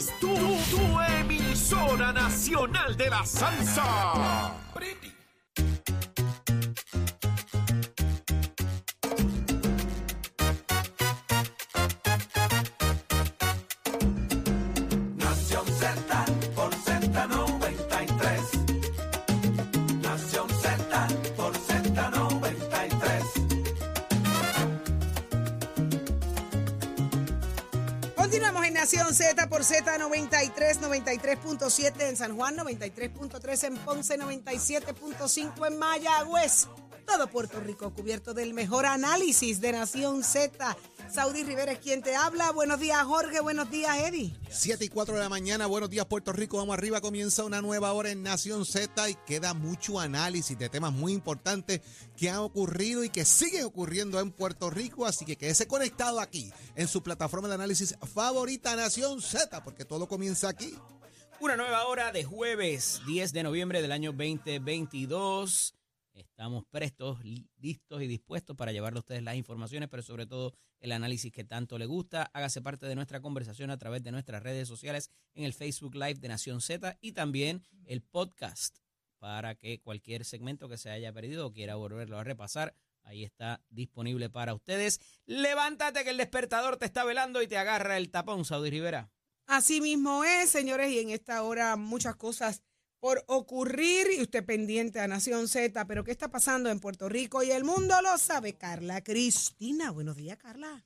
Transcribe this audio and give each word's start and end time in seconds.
es 0.00 0.18
tu, 0.18 0.34
tu 0.34 1.00
emisora 1.20 2.10
nacional 2.10 2.96
de 2.96 3.10
la 3.10 3.26
salsa. 3.26 4.54
Z93, 29.70 30.80
93.7 30.80 32.08
en 32.08 32.16
San 32.16 32.34
Juan, 32.34 32.56
93.3 32.56 33.68
en 33.68 33.76
Ponce, 33.76 34.18
97.5 34.18 35.68
en 35.68 35.78
Mayagüez. 35.78 36.66
Todo 37.06 37.28
Puerto 37.28 37.60
Rico 37.60 37.94
cubierto 37.94 38.34
del 38.34 38.52
mejor 38.52 38.84
análisis 38.84 39.60
de 39.60 39.70
Nación 39.70 40.24
Z. 40.24 40.76
Saudi 41.12 41.42
Rivera 41.42 41.72
es 41.72 41.80
quien 41.80 42.02
te 42.02 42.14
habla. 42.14 42.52
Buenos 42.52 42.78
días, 42.78 43.02
Jorge. 43.02 43.40
Buenos 43.40 43.68
días, 43.70 43.96
Eddie. 43.98 44.32
7 44.48 44.84
y 44.84 44.88
4 44.88 45.14
de 45.14 45.20
la 45.20 45.28
mañana, 45.28 45.66
buenos 45.66 45.90
días 45.90 46.06
Puerto 46.06 46.32
Rico, 46.32 46.58
vamos 46.58 46.74
arriba, 46.74 47.00
comienza 47.00 47.44
una 47.44 47.60
nueva 47.60 47.92
hora 47.92 48.10
en 48.10 48.22
Nación 48.22 48.64
Z 48.64 49.08
y 49.10 49.14
queda 49.26 49.54
mucho 49.54 49.98
análisis 49.98 50.58
de 50.58 50.68
temas 50.68 50.92
muy 50.92 51.12
importantes 51.12 51.80
que 52.16 52.30
han 52.30 52.38
ocurrido 52.38 53.02
y 53.04 53.10
que 53.10 53.24
siguen 53.24 53.64
ocurriendo 53.64 54.20
en 54.20 54.30
Puerto 54.30 54.70
Rico, 54.70 55.06
así 55.06 55.24
que 55.24 55.36
quédese 55.36 55.66
conectado 55.66 56.20
aquí 56.20 56.52
en 56.74 56.88
su 56.88 57.02
plataforma 57.02 57.48
de 57.48 57.54
análisis 57.54 57.96
favorita 58.12 58.76
Nación 58.76 59.20
Z, 59.20 59.62
porque 59.64 59.84
todo 59.84 60.08
comienza 60.08 60.48
aquí. 60.48 60.76
Una 61.40 61.56
nueva 61.56 61.86
hora 61.86 62.12
de 62.12 62.24
jueves 62.24 63.00
10 63.06 63.32
de 63.32 63.42
noviembre 63.42 63.82
del 63.82 63.92
año 63.92 64.12
2022. 64.12 65.74
Estamos 66.12 66.64
prestos, 66.70 67.24
li- 67.24 67.48
listos 67.58 68.02
y 68.02 68.06
dispuestos 68.06 68.56
para 68.56 68.72
llevarle 68.72 68.98
a 68.98 69.00
ustedes 69.00 69.22
las 69.22 69.36
informaciones, 69.36 69.88
pero 69.88 70.02
sobre 70.02 70.26
todo 70.26 70.54
el 70.80 70.92
análisis 70.92 71.32
que 71.32 71.44
tanto 71.44 71.78
le 71.78 71.86
gusta. 71.86 72.30
Hágase 72.34 72.60
parte 72.62 72.86
de 72.86 72.94
nuestra 72.94 73.20
conversación 73.20 73.70
a 73.70 73.78
través 73.78 74.02
de 74.02 74.10
nuestras 74.12 74.42
redes 74.42 74.66
sociales 74.68 75.10
en 75.34 75.44
el 75.44 75.52
Facebook 75.54 75.94
Live 75.94 76.14
de 76.14 76.28
Nación 76.28 76.60
Z 76.60 76.98
y 77.00 77.12
también 77.12 77.62
el 77.84 78.02
podcast 78.02 78.78
para 79.18 79.54
que 79.54 79.80
cualquier 79.80 80.24
segmento 80.24 80.68
que 80.68 80.78
se 80.78 80.90
haya 80.90 81.12
perdido 81.12 81.46
o 81.46 81.52
quiera 81.52 81.74
volverlo 81.76 82.18
a 82.18 82.24
repasar, 82.24 82.74
ahí 83.02 83.22
está 83.22 83.62
disponible 83.68 84.30
para 84.30 84.54
ustedes. 84.54 85.00
Levántate 85.26 86.04
que 86.04 86.10
el 86.10 86.16
despertador 86.16 86.76
te 86.76 86.86
está 86.86 87.04
velando 87.04 87.42
y 87.42 87.46
te 87.46 87.58
agarra 87.58 87.98
el 87.98 88.10
tapón, 88.10 88.44
Saudi 88.44 88.70
Rivera. 88.70 89.10
Así 89.46 89.80
mismo 89.80 90.24
es, 90.24 90.48
señores, 90.48 90.90
y 90.90 91.00
en 91.00 91.10
esta 91.10 91.42
hora 91.42 91.76
muchas 91.76 92.16
cosas 92.16 92.62
por 93.00 93.24
ocurrir 93.26 94.06
y 94.16 94.22
usted 94.22 94.44
pendiente 94.44 95.00
a 95.00 95.08
Nación 95.08 95.48
Z, 95.48 95.86
pero 95.86 96.04
¿qué 96.04 96.10
está 96.10 96.28
pasando 96.28 96.70
en 96.70 96.80
Puerto 96.80 97.08
Rico 97.08 97.42
y 97.42 97.50
el 97.50 97.64
mundo 97.64 97.94
lo 98.02 98.16
sabe 98.18 98.52
Carla 98.52 99.02
Cristina? 99.02 99.90
Buenos 99.90 100.16
días, 100.16 100.36
Carla. 100.36 100.84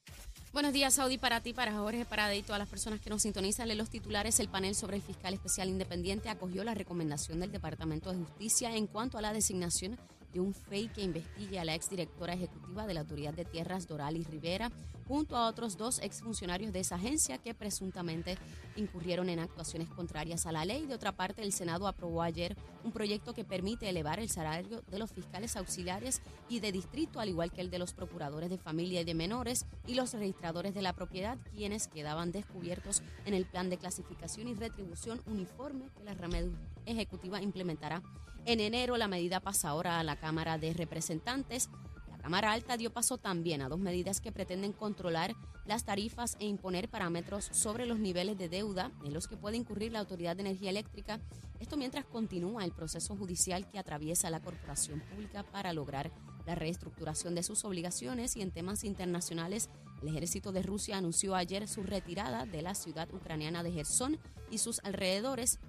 Buenos 0.52 0.72
días, 0.72 0.94
Saudi, 0.94 1.18
para 1.18 1.40
ti, 1.40 1.52
para 1.52 1.72
Jorge, 1.72 2.04
para 2.04 2.30
todas 2.42 2.60
las 2.60 2.68
personas 2.68 3.00
que 3.00 3.10
nos 3.10 3.22
sintonizan. 3.22 3.66
Lee 3.66 3.74
los 3.74 3.90
titulares. 3.90 4.38
El 4.38 4.48
panel 4.48 4.76
sobre 4.76 4.96
el 4.96 5.02
fiscal 5.02 5.34
especial 5.34 5.68
independiente 5.68 6.28
acogió 6.28 6.62
la 6.62 6.74
recomendación 6.74 7.40
del 7.40 7.50
Departamento 7.50 8.12
de 8.12 8.18
Justicia 8.18 8.76
en 8.76 8.86
cuanto 8.86 9.18
a 9.18 9.20
la 9.20 9.32
designación 9.32 9.98
de 10.34 10.40
un 10.40 10.52
FEI 10.52 10.88
que 10.88 11.02
investigue 11.02 11.58
a 11.58 11.64
la 11.64 11.74
exdirectora 11.74 12.34
ejecutiva 12.34 12.86
de 12.86 12.94
la 12.94 13.00
Autoridad 13.00 13.32
de 13.32 13.44
Tierras, 13.44 13.86
Doralis 13.86 14.28
Rivera, 14.28 14.70
junto 15.06 15.36
a 15.36 15.46
otros 15.46 15.76
dos 15.76 16.00
exfuncionarios 16.00 16.72
de 16.72 16.80
esa 16.80 16.96
agencia 16.96 17.38
que 17.38 17.54
presuntamente 17.54 18.36
incurrieron 18.76 19.28
en 19.28 19.38
actuaciones 19.38 19.88
contrarias 19.90 20.46
a 20.46 20.52
la 20.52 20.64
ley. 20.64 20.86
De 20.86 20.94
otra 20.94 21.12
parte, 21.12 21.42
el 21.42 21.52
Senado 21.52 21.86
aprobó 21.86 22.22
ayer 22.22 22.56
un 22.82 22.90
proyecto 22.90 23.32
que 23.32 23.44
permite 23.44 23.88
elevar 23.88 24.18
el 24.18 24.28
salario 24.28 24.82
de 24.90 24.98
los 24.98 25.12
fiscales 25.12 25.56
auxiliares 25.56 26.20
y 26.48 26.58
de 26.60 26.72
distrito, 26.72 27.20
al 27.20 27.28
igual 27.28 27.52
que 27.52 27.60
el 27.60 27.70
de 27.70 27.78
los 27.78 27.94
procuradores 27.94 28.50
de 28.50 28.58
familia 28.58 29.02
y 29.02 29.04
de 29.04 29.14
menores 29.14 29.66
y 29.86 29.94
los 29.94 30.12
registradores 30.14 30.74
de 30.74 30.82
la 30.82 30.94
propiedad, 30.94 31.38
quienes 31.54 31.86
quedaban 31.86 32.32
descubiertos 32.32 33.02
en 33.24 33.34
el 33.34 33.46
plan 33.46 33.70
de 33.70 33.78
clasificación 33.78 34.48
y 34.48 34.54
retribución 34.54 35.20
uniforme 35.26 35.90
que 35.96 36.02
la 36.02 36.14
rama 36.14 36.38
ejecutiva 36.86 37.40
implementará. 37.40 38.02
En 38.46 38.60
enero, 38.60 38.98
la 38.98 39.08
medida 39.08 39.40
pasa 39.40 39.70
ahora 39.70 39.98
a 39.98 40.04
la 40.04 40.16
Cámara 40.16 40.58
de 40.58 40.74
Representantes. 40.74 41.70
La 42.10 42.18
Cámara 42.18 42.52
Alta 42.52 42.76
dio 42.76 42.92
paso 42.92 43.16
también 43.16 43.62
a 43.62 43.70
dos 43.70 43.78
medidas 43.78 44.20
que 44.20 44.32
pretenden 44.32 44.74
controlar 44.74 45.34
las 45.64 45.84
tarifas 45.84 46.36
e 46.40 46.44
imponer 46.44 46.90
parámetros 46.90 47.48
sobre 47.52 47.86
los 47.86 47.98
niveles 47.98 48.36
de 48.36 48.50
deuda 48.50 48.92
en 49.02 49.14
los 49.14 49.28
que 49.28 49.38
puede 49.38 49.56
incurrir 49.56 49.92
la 49.92 50.00
Autoridad 50.00 50.36
de 50.36 50.42
Energía 50.42 50.68
Eléctrica. 50.68 51.20
Esto 51.58 51.78
mientras 51.78 52.04
continúa 52.04 52.66
el 52.66 52.72
proceso 52.72 53.16
judicial 53.16 53.66
que 53.70 53.78
atraviesa 53.78 54.28
la 54.28 54.40
corporación 54.40 55.00
pública 55.00 55.42
para 55.42 55.72
lograr 55.72 56.10
la 56.46 56.54
reestructuración 56.54 57.34
de 57.34 57.42
sus 57.42 57.64
obligaciones 57.64 58.36
y 58.36 58.42
en 58.42 58.50
temas 58.50 58.84
internacionales, 58.84 59.70
el 60.02 60.08
ejército 60.08 60.52
de 60.52 60.62
Rusia 60.62 60.98
anunció 60.98 61.34
ayer 61.34 61.66
su 61.66 61.82
retirada 61.82 62.44
de 62.44 62.60
la 62.60 62.74
ciudad 62.74 63.08
ucraniana 63.14 63.62
de 63.62 63.72
Gerson 63.72 64.18
y 64.50 64.58
sus 64.58 64.80
alrededores 64.84 65.60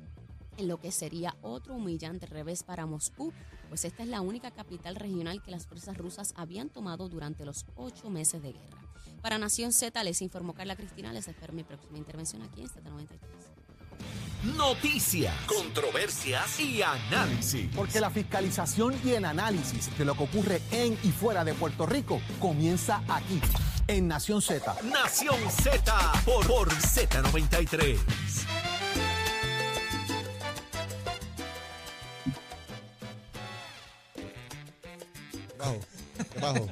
en 0.57 0.67
lo 0.67 0.79
que 0.79 0.91
sería 0.91 1.35
otro 1.41 1.75
humillante 1.75 2.25
revés 2.25 2.63
para 2.63 2.85
Moscú, 2.85 3.33
pues 3.69 3.85
esta 3.85 4.03
es 4.03 4.09
la 4.09 4.21
única 4.21 4.51
capital 4.51 4.95
regional 4.95 5.41
que 5.43 5.51
las 5.51 5.67
fuerzas 5.67 5.97
rusas 5.97 6.33
habían 6.35 6.69
tomado 6.69 7.09
durante 7.09 7.45
los 7.45 7.65
ocho 7.75 8.09
meses 8.09 8.41
de 8.41 8.53
guerra. 8.53 8.81
Para 9.21 9.37
Nación 9.37 9.73
Z 9.73 10.03
les 10.03 10.21
informó 10.21 10.53
Carla 10.53 10.75
Cristina, 10.75 11.11
les 11.11 11.27
espero 11.27 11.53
mi 11.53 11.63
próxima 11.63 11.97
intervención 11.97 12.43
aquí 12.43 12.61
en 12.61 12.67
Z93. 12.67 13.55
Noticias, 14.55 15.33
controversias 15.47 16.59
y 16.59 16.83
análisis. 16.83 17.67
Porque 17.75 17.99
la 17.99 18.11
fiscalización 18.11 18.93
y 19.03 19.11
el 19.11 19.25
análisis 19.25 19.97
de 19.97 20.05
lo 20.05 20.15
que 20.15 20.23
ocurre 20.23 20.61
en 20.71 20.93
y 21.01 21.11
fuera 21.11 21.43
de 21.43 21.55
Puerto 21.55 21.87
Rico 21.87 22.21
comienza 22.39 23.01
aquí, 23.07 23.41
en 23.87 24.07
Nación 24.07 24.43
Z. 24.43 24.75
Nación 24.83 25.37
Z 25.49 26.21
por, 26.25 26.45
por 26.45 26.69
Z93. 26.69 27.97
Bajo, 35.65 35.79
¿qué 36.33 36.39
bajo? 36.39 36.67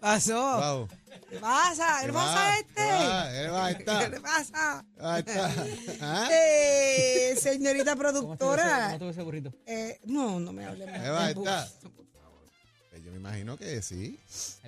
Pasó. 0.00 0.34
Bajo. 0.58 0.88
¿Qué 1.28 1.38
pasa? 1.38 1.98
¿Qué 2.00 2.06
¿Qué 2.06 2.12
pasa 2.12 2.58
este? 2.58 2.74
¿Qué? 2.74 3.84
¿Qué. 3.84 4.10
¿Qué 4.14 4.20
pasa? 4.20 4.84
Ahí 5.00 5.24
está. 5.26 5.54
¿Ah? 6.00 6.28
Eh, 6.30 7.34
señorita 7.40 7.92
¿Cómo 7.92 8.02
productora. 8.02 8.92
estuvo 8.92 9.10
ese 9.10 9.22
burrito? 9.22 9.52
eh, 9.66 9.98
no, 10.04 10.38
no 10.38 10.52
me 10.52 10.64
hable 10.66 10.86
más. 10.86 11.00
Ahí 11.00 11.32
está. 11.32 11.68
Eh, 12.92 13.02
Yo 13.04 13.10
me 13.10 13.16
imagino 13.16 13.56
que 13.56 13.82
sí. 13.82 14.20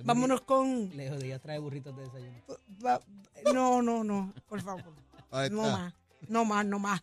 Vámonos 0.03 0.41
con... 0.41 0.89
Leo 0.97 1.17
Díaz 1.17 1.41
trae 1.41 1.59
burritos 1.59 1.95
de 1.95 2.03
desayuno. 2.03 2.43
No, 3.53 3.81
no, 3.81 4.03
no, 4.03 4.33
por 4.47 4.61
favor. 4.61 4.83
No 5.51 5.61
más, 5.63 5.93
no 6.27 6.45
más, 6.45 6.65
no 6.65 6.79
más. 6.79 7.01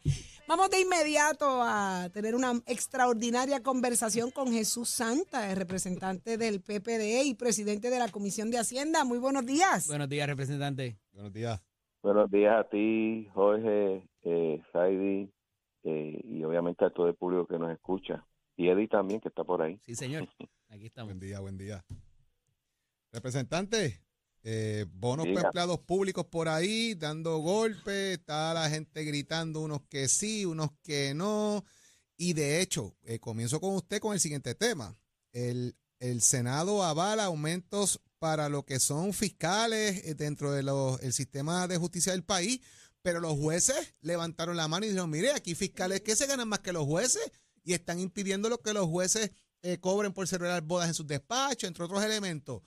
Vamos 0.49 0.71
de 0.71 0.81
inmediato 0.81 1.60
a 1.62 2.09
tener 2.12 2.34
una 2.34 2.53
extraordinaria 2.66 3.62
conversación 3.62 4.31
con 4.31 4.53
Jesús 4.53 4.88
Santa, 4.88 5.50
el 5.50 5.56
representante 5.56 6.38
del 6.38 6.60
PPD 6.60 7.25
y 7.25 7.34
presidente 7.34 7.91
de 7.91 7.99
la 7.99 8.09
Comisión 8.09 8.50
de 8.50 8.59
Hacienda. 8.59 9.04
Muy 9.04 9.19
buenos 9.19 9.44
días. 9.44 9.88
Buenos 9.88 10.09
días, 10.09 10.28
representante. 10.28 10.99
Buenos 11.12 11.32
días. 11.32 11.60
Buenos 12.03 12.31
días 12.31 12.54
a 12.54 12.69
ti, 12.69 13.28
Jorge, 13.34 14.09
eh, 14.22 14.62
Saidi, 14.72 15.33
eh, 15.83 16.21
y 16.22 16.44
obviamente 16.44 16.84
a 16.84 16.91
todo 16.91 17.09
el 17.09 17.15
público 17.15 17.48
que 17.48 17.59
nos 17.59 17.72
escucha. 17.72 18.25
Y 18.56 18.69
Eddie 18.69 18.87
también, 18.87 19.21
que 19.21 19.28
está 19.28 19.43
por 19.43 19.60
ahí. 19.62 19.81
Sí, 19.83 19.97
señor. 19.97 20.28
Aquí 20.69 20.87
estamos. 20.87 21.09
Buen 21.09 21.19
día, 21.19 21.41
buen 21.41 21.59
día. 21.59 21.84
Representante, 23.12 24.00
eh, 24.49 24.87
bonos 24.89 25.27
para 25.27 25.49
empleados 25.49 25.81
públicos 25.81 26.25
por 26.27 26.49
ahí, 26.49 26.95
dando 26.95 27.39
golpes, 27.39 28.17
está 28.17 28.55
la 28.55 28.71
gente 28.71 29.03
gritando 29.03 29.61
unos 29.61 29.83
que 29.89 30.07
sí, 30.07 30.45
unos 30.45 30.71
que 30.84 31.15
no. 31.15 31.65
Y 32.16 32.33
de 32.33 32.60
hecho, 32.60 32.97
eh, 33.03 33.19
comienzo 33.19 33.60
con 33.60 33.75
usted 33.75 33.98
con 33.98 34.15
el 34.15 34.21
siguiente 34.21 34.54
tema. 34.54 34.97
El, 35.33 35.77
el 35.98 36.22
Senado 36.22 36.84
avala 36.84 37.25
aumentos 37.25 38.01
para 38.21 38.48
lo 38.48 38.65
que 38.65 38.78
son 38.78 39.13
fiscales 39.13 40.04
eh, 40.04 40.15
dentro 40.15 40.53
del 40.53 41.13
sistema 41.13 41.66
de 41.66 41.78
justicia 41.78 42.13
del 42.13 42.22
país, 42.22 42.60
pero 43.03 43.19
los 43.19 43.37
jueces 43.37 43.95
levantaron 44.01 44.57
la 44.57 44.69
mano 44.69 44.87
y 44.87 44.91
dijeron, 44.91 45.10
mire, 45.10 45.33
aquí 45.33 45.57
fiscales 45.57 46.03
que 46.03 46.15
se 46.15 46.27
ganan 46.27 46.47
más 46.47 46.60
que 46.60 46.72
los 46.72 46.84
jueces 46.84 47.33
y 47.65 47.72
están 47.72 47.98
impidiendo 47.98 48.48
lo 48.48 48.59
que 48.59 48.72
los 48.72 48.87
jueces 48.87 49.33
eh, 49.63 49.78
cobren 49.81 50.13
por 50.13 50.28
celebrar 50.28 50.63
bodas 50.63 50.87
en 50.87 50.95
sus 50.95 51.09
despachos, 51.09 51.66
entre 51.66 51.83
otros 51.83 52.04
elementos. 52.04 52.63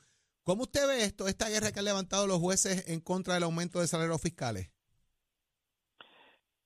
¿Cómo 0.49 0.63
usted 0.63 0.87
ve 0.87 1.03
esto, 1.03 1.27
esta 1.27 1.47
guerra 1.47 1.71
que 1.71 1.77
han 1.77 1.85
levantado 1.85 2.25
los 2.25 2.39
jueces 2.39 2.89
en 2.89 3.01
contra 3.01 3.35
del 3.35 3.43
aumento 3.43 3.81
de 3.81 3.85
salarios 3.85 4.19
fiscales? 4.19 4.73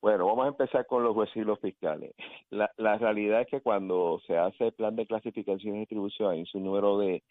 Bueno, 0.01 0.25
vamos 0.25 0.45
a 0.45 0.47
empezar 0.47 0.85
con 0.85 1.03
los 1.03 1.13
jueces 1.13 1.35
y 1.35 1.41
los 1.41 1.59
fiscales. 1.59 2.13
La, 2.50 2.71
la 2.77 2.97
realidad 2.97 3.41
es 3.41 3.47
que 3.47 3.59
cuando 3.59 4.21
se 4.25 4.38
hace 4.38 4.68
el 4.68 4.71
plan 4.71 4.95
de 4.95 5.06
clasificación 5.06 5.75
y 5.75 5.80
distribución, 5.80 6.31
hay 6.31 6.45
un 6.53 6.63
número 6.63 6.97
de, 6.97 7.24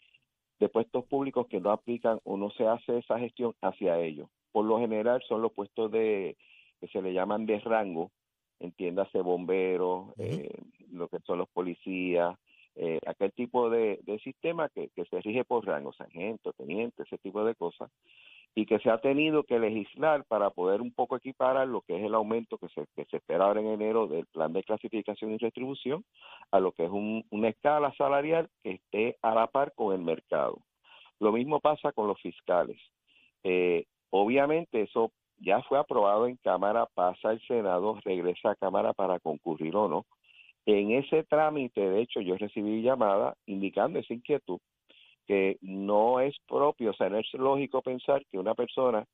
de 0.61 0.69
puestos 0.69 1.07
públicos 1.07 1.47
que 1.49 1.59
no 1.59 1.71
aplican 1.71 2.21
o 2.25 2.37
no 2.37 2.51
se 2.51 2.67
hace 2.67 2.99
esa 2.99 3.19
gestión 3.19 3.55
hacia 3.63 3.99
ellos. 3.99 4.29
Por 4.53 4.67
lo 4.67 4.79
general 4.79 5.23
son 5.27 5.41
los 5.41 5.53
puestos 5.53 5.91
de 5.91 6.37
que 6.83 6.89
se 6.89 7.01
le 7.01 7.15
llaman 7.15 7.47
de 7.47 7.61
rango, 7.61 8.11
entiéndase 8.61 9.23
bomberos, 9.23 10.13
eh, 10.19 10.51
lo 10.91 11.09
que 11.09 11.19
son 11.21 11.39
los 11.39 11.49
policías, 11.49 12.37
eh, 12.77 12.99
aquel 13.07 13.33
tipo 13.33 13.71
de, 13.71 14.01
sistema 14.23 14.69
que, 14.69 14.91
se 14.95 15.21
rige 15.21 15.45
por 15.45 15.67
rango, 15.67 15.93
sargento, 15.93 16.53
teniente, 16.53 17.03
ese 17.03 17.19
tipo 17.19 17.45
de 17.45 17.55
cosas, 17.55 17.91
y 18.55 18.67
que 18.67 18.79
se 18.81 18.91
ha 18.91 18.99
tenido 18.99 19.45
que 19.45 19.59
legislar 19.59 20.25
para 20.25 20.51
poder 20.51 20.81
un 20.83 20.93
poco 20.93 21.17
equiparar 21.17 21.67
lo 21.69 21.81
que 21.83 21.97
es 21.97 22.05
el 22.05 22.15
aumento 22.15 22.59
que 22.59 22.69
se, 22.69 22.87
que 22.95 23.07
se 23.07 23.17
espera 23.17 23.47
ahora 23.47 23.61
en 23.61 23.69
enero 23.69 24.07
del 24.07 24.27
plan 24.27 24.53
de 24.53 24.63
clasificación 24.63 25.33
y 25.33 25.39
retribución 25.39 26.05
a 26.51 26.61
lo 26.61 26.73
que 26.73 26.85
es 26.85 26.91
un- 26.91 27.25
una 27.31 27.49
escala 27.49 27.95
salarial 27.97 28.51
que 28.63 28.73
esté 28.73 29.17
a 29.23 29.35
la 29.35 29.47
par 29.47 29.73
con 29.75 29.95
el 29.95 30.03
mercado. 30.03 30.59
Lo 31.19 31.33
mismo 31.33 31.61
pasa 31.61 31.93
con 31.93 32.09
los 32.09 32.21
fiscales. 32.21 32.79
Eh, 33.43 33.87
obviamente 34.11 34.83
eso 34.83 35.13
ya 35.39 35.63
fue 35.63 35.79
aprobado 35.79 36.27
en 36.27 36.37
Cámara, 36.37 36.87
pasa 36.95 37.31
al 37.31 37.41
Senado, 37.47 37.99
regresa 38.05 38.51
a 38.51 38.55
Cámara 38.55 38.93
para 38.93 39.19
concurrir 39.19 39.75
o 39.77 39.89
no. 39.89 40.07
En 40.67 40.93
ese 40.93 41.25
trámite, 41.25 41.81
de 41.81 42.03
hecho, 42.03 42.21
yo 42.21 42.37
recibí 42.37 42.83
llamada 42.83 43.35
indicando 43.47 43.99
esa 43.99 44.15
inquietud 44.15 44.61
que 45.27 45.57
no 45.61 46.21
es 46.21 46.37
propio, 46.47 46.91
o 46.91 46.95
sea, 46.95 47.09
no 47.09 47.19
es 47.19 47.33
lógico 47.35 47.83
pensar 47.83 48.25
que 48.31 48.39
una 48.39 48.55
persona 48.55 49.05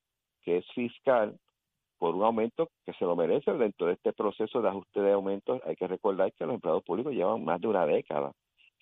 que 0.43 0.59
es 0.59 0.67
fiscal 0.75 1.39
por 1.99 2.15
un 2.15 2.23
aumento 2.23 2.69
que 2.87 2.93
se 2.95 3.05
lo 3.05 3.17
merece 3.17 3.53
dentro 3.53 3.87
de 3.87 3.95
este 3.95 4.13
proceso 4.13 4.63
de 4.63 4.69
ajuste 4.69 5.01
de 5.01 5.13
aumentos, 5.13 5.61
hay 5.67 5.75
que 5.77 5.87
recordar 5.87 6.33
que 6.33 6.47
los 6.47 6.55
empleados 6.55 6.85
públicos 6.85 7.13
llevan 7.13 7.45
más 7.45 7.61
de 7.61 7.69
una 7.69 7.87
década 7.87 8.33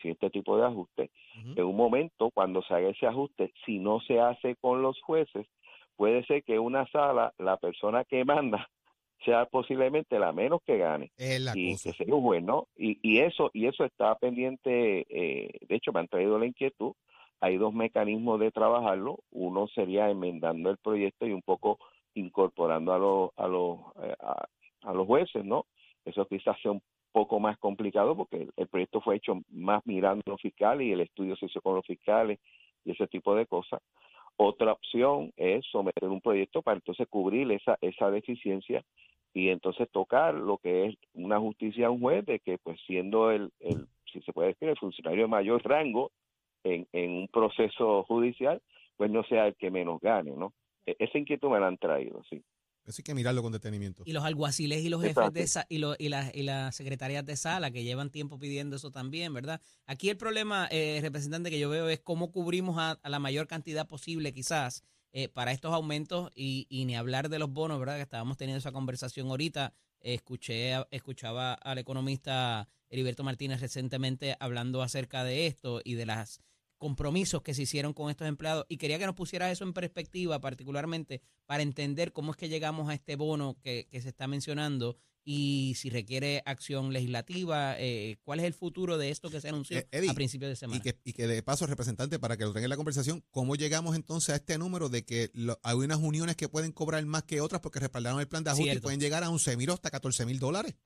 sin 0.01 0.13
este 0.13 0.29
tipo 0.31 0.59
de 0.59 0.67
ajuste. 0.67 1.11
En 1.57 1.65
un 1.65 1.77
momento, 1.77 2.31
cuando 2.31 2.63
se 2.63 2.75
haga 2.75 2.91
ese 2.91 3.07
ajuste, 3.07 3.53
si 3.65 3.79
no 3.79 4.01
se 4.01 4.21
hace 4.21 4.57
con 4.57 4.83
los 4.83 5.01
jueces, 5.01 5.47
puede 5.97 6.25
ser 6.27 6.43
que 6.45 6.59
una 6.59 6.87
sala, 6.89 7.33
la 7.39 7.57
persona 7.57 8.05
que 8.05 8.25
manda, 8.25 8.69
sea 9.25 9.47
posiblemente 9.47 10.19
la 10.19 10.33
menos 10.33 10.61
que 10.65 10.79
gane 10.79 11.13
la 11.41 11.57
y 11.57 11.73
cosa. 11.73 11.93
que 11.93 12.05
sea 12.05 12.15
un 12.15 12.23
juez, 12.23 12.43
¿no? 12.43 12.69
Y, 12.77 12.99
y 13.03 13.21
eso 13.21 13.51
y 13.55 13.67
eso 13.67 13.85
está 13.85 14.15
pendiente, 14.17 15.07
eh, 15.09 15.51
de 15.69 15.75
hecho 15.77 15.93
me 15.93 16.01
han 16.01 16.09
traído 16.09 16.39
la 16.39 16.47
inquietud, 16.47 16.93
hay 17.41 17.57
dos 17.57 17.75
mecanismos 17.75 18.41
de 18.41 18.51
trabajarlo, 18.51 19.19
uno 19.31 19.67
sería 19.69 20.11
enmendando 20.11 20.71
el 20.71 20.79
proyecto 20.79 21.27
y 21.27 21.33
un 21.33 21.43
poco 21.43 21.79
incorporando 22.15 22.93
a 22.93 22.99
los 22.99 23.31
a 23.37 23.49
los 23.49 23.79
eh, 24.03 24.15
a, 24.21 24.47
a 24.83 24.93
los 24.95 25.07
jueces, 25.07 25.45
¿no? 25.45 25.67
Eso 26.05 26.27
quizás 26.27 26.57
sea 26.63 26.73
un 26.73 26.83
poco 27.13 27.41
más 27.41 27.59
complicado 27.59 28.17
porque 28.17 28.43
el, 28.43 28.51
el 28.57 28.69
proyecto 28.69 29.01
fue 29.01 29.17
hecho 29.17 29.41
más 29.51 29.83
mirando 29.87 30.23
a 30.27 30.31
los 30.31 30.41
fiscales 30.41 30.87
y 30.87 30.93
el 30.93 31.01
estudio 31.01 31.35
se 31.37 31.47
hizo 31.47 31.61
con 31.63 31.75
los 31.75 31.87
fiscales 31.87 32.39
y 32.85 32.93
ese 32.93 33.07
tipo 33.09 33.35
de 33.35 33.47
cosas. 33.47 33.81
Otra 34.37 34.73
opción 34.73 35.33
es 35.37 35.65
someter 35.67 36.09
un 36.09 36.21
proyecto 36.21 36.63
para 36.63 36.77
entonces 36.77 37.07
cubrir 37.09 37.51
esa 37.53 37.79
esa 37.81 38.11
deficiencia 38.11 38.85
y 39.33 39.49
entonces 39.49 39.91
tocar 39.91 40.35
lo 40.35 40.59
que 40.59 40.87
es 40.87 40.95
una 41.15 41.39
justicia 41.39 41.87
a 41.87 41.91
un 41.91 42.01
juez 42.01 42.25
de 42.27 42.39
que 42.41 42.59
pues 42.59 42.81
siendo 42.87 43.31
el, 43.31 43.51
el 43.61 43.87
si 44.13 44.21
se 44.23 44.33
puede 44.33 44.49
decir 44.49 44.69
el 44.69 44.79
funcionario 44.79 45.25
de 45.25 45.29
mayor 45.29 45.63
rango 45.63 46.11
en, 46.65 46.87
en 46.93 47.11
un 47.13 47.29
proceso 47.29 48.03
judicial 48.05 48.63
pues 48.97 49.11
no 49.11 49.25
sea 49.25 49.47
el 49.47 49.55
que 49.57 49.71
menos 49.71 50.01
gane 50.01 50.33
no 50.33 50.53
E- 50.87 50.97
esa 50.99 51.19
inquietud 51.19 51.51
me 51.51 51.61
la 51.61 51.69
han 51.69 51.79
traído 51.79 52.23
sí 52.31 52.43
Eso 52.87 52.97
hay 53.01 53.05
que 53.05 53.15
mirarlo 53.15 53.43
con 53.43 53.53
detenimiento. 53.53 54.03
Y 54.07 54.13
los 54.13 54.25
alguaciles 54.25 54.85
y 54.85 54.89
los 54.89 55.03
jefes 55.03 55.33
de 55.33 55.47
sa- 55.47 55.67
y, 55.69 55.79
lo- 55.79 55.97
y, 55.99 56.09
las, 56.09 56.35
y 56.35 56.43
las 56.43 56.75
secretarias 56.77 57.25
de 57.27 57.37
sala 57.37 57.71
que 57.71 57.83
llevan 57.85 58.11
tiempo 58.11 58.39
pidiendo 58.39 58.77
eso 58.77 58.91
también, 58.91 59.35
¿verdad? 59.35 59.61
Aquí 59.87 60.09
el 60.09 60.17
problema, 60.17 60.69
eh, 60.71 61.01
representante, 61.03 61.51
que 61.51 61.59
yo 61.59 61.69
veo 61.69 61.89
es 61.89 62.01
cómo 62.01 62.31
cubrimos 62.31 62.79
a, 62.79 62.93
a 63.03 63.09
la 63.09 63.19
mayor 63.19 63.47
cantidad 63.47 63.87
posible 63.87 64.33
quizás 64.33 64.85
eh, 65.13 65.29
para 65.29 65.51
estos 65.53 65.73
aumentos 65.73 66.31
y, 66.35 66.67
y 66.69 66.85
ni 66.85 66.95
hablar 66.95 67.29
de 67.29 67.39
los 67.39 67.51
bonos, 67.51 67.79
¿verdad? 67.81 67.97
Que 67.97 68.03
estábamos 68.03 68.37
teniendo 68.37 68.59
esa 68.59 68.73
conversación 68.73 69.29
ahorita. 69.29 69.73
Escuché, 70.01 70.73
escuchaba 70.93 71.55
al 71.55 71.79
economista 71.79 72.69
Heriberto 72.91 73.25
Martínez 73.25 73.61
recientemente 73.61 74.37
hablando 74.39 74.83
acerca 74.83 75.25
de 75.25 75.47
esto 75.47 75.81
y 75.85 75.95
de 75.95 76.07
las 76.07 76.41
compromisos 76.79 77.43
que 77.43 77.55
se 77.55 77.63
hicieron 77.63 77.93
con 77.93 78.11
estos 78.11 78.29
empleados 78.29 78.67
y 78.69 78.77
quería 78.77 78.99
que 78.99 79.07
nos 79.07 79.15
pusiera 79.15 79.51
eso 79.51 79.65
en 79.65 79.73
perspectiva 79.73 80.41
particularmente 80.41 81.23
para 81.47 81.63
entender 81.63 82.13
cómo 82.13 82.33
es 82.33 82.37
que 82.37 82.49
llegamos 82.49 82.89
a 82.89 82.95
este 82.95 83.17
bono 83.17 83.57
que, 83.63 83.87
que 83.91 84.01
se 84.03 84.09
está 84.09 84.27
mencionando 84.27 84.97
y 85.29 85.75
si 85.77 85.91
requiere 85.91 86.41
acción 86.47 86.93
legislativa, 86.93 87.75
eh, 87.81 88.17
cuál 88.23 88.39
es 88.39 88.47
el 88.47 88.55
futuro 88.55 88.97
de 88.97 89.11
esto 89.11 89.29
que 89.29 89.41
se 89.41 89.49
anunció 89.49 89.77
Eh, 89.79 89.89
Eddie, 89.91 90.11
a 90.11 90.15
principios 90.15 90.51
de 90.51 90.55
semana. 90.55 90.79
Y 90.79 90.81
que, 90.81 91.01
y 91.03 91.15
que 91.15 91.27
de 91.27 91.43
paso, 91.43 91.67
representante, 91.67 92.21
para 92.21 92.37
que 92.37 92.45
lo 92.45 92.53
tenga 92.53 92.67
en 92.67 92.71
la 92.71 92.77
conversación, 92.77 93.25
¿cómo 93.33 93.57
llegamos 93.57 93.97
entonces 93.97 94.31
a 94.35 94.37
este 94.37 94.57
número 94.57 94.89
de 94.89 95.05
que 95.05 95.31
lo- 95.35 95.59
hay 95.65 95.75
unas 95.75 95.99
uniones 95.99 96.37
que 96.37 96.49
pueden 96.49 96.71
cobrar 96.71 97.05
más 97.07 97.25
que 97.25 97.41
otras 97.41 97.61
porque 97.61 97.81
respaldaron 97.81 98.21
el 98.21 98.29
plan 98.29 98.45
de 98.45 98.51
ajuste 98.51 98.75
y 98.75 98.79
pueden 98.79 99.01
llegar 99.01 99.25
a 99.25 99.31
11 99.31 99.57
mil 99.57 99.71
o 99.71 99.73
hasta 99.73 99.91
14 99.91 100.27
mil 100.27 100.39
dólares? 100.39 100.77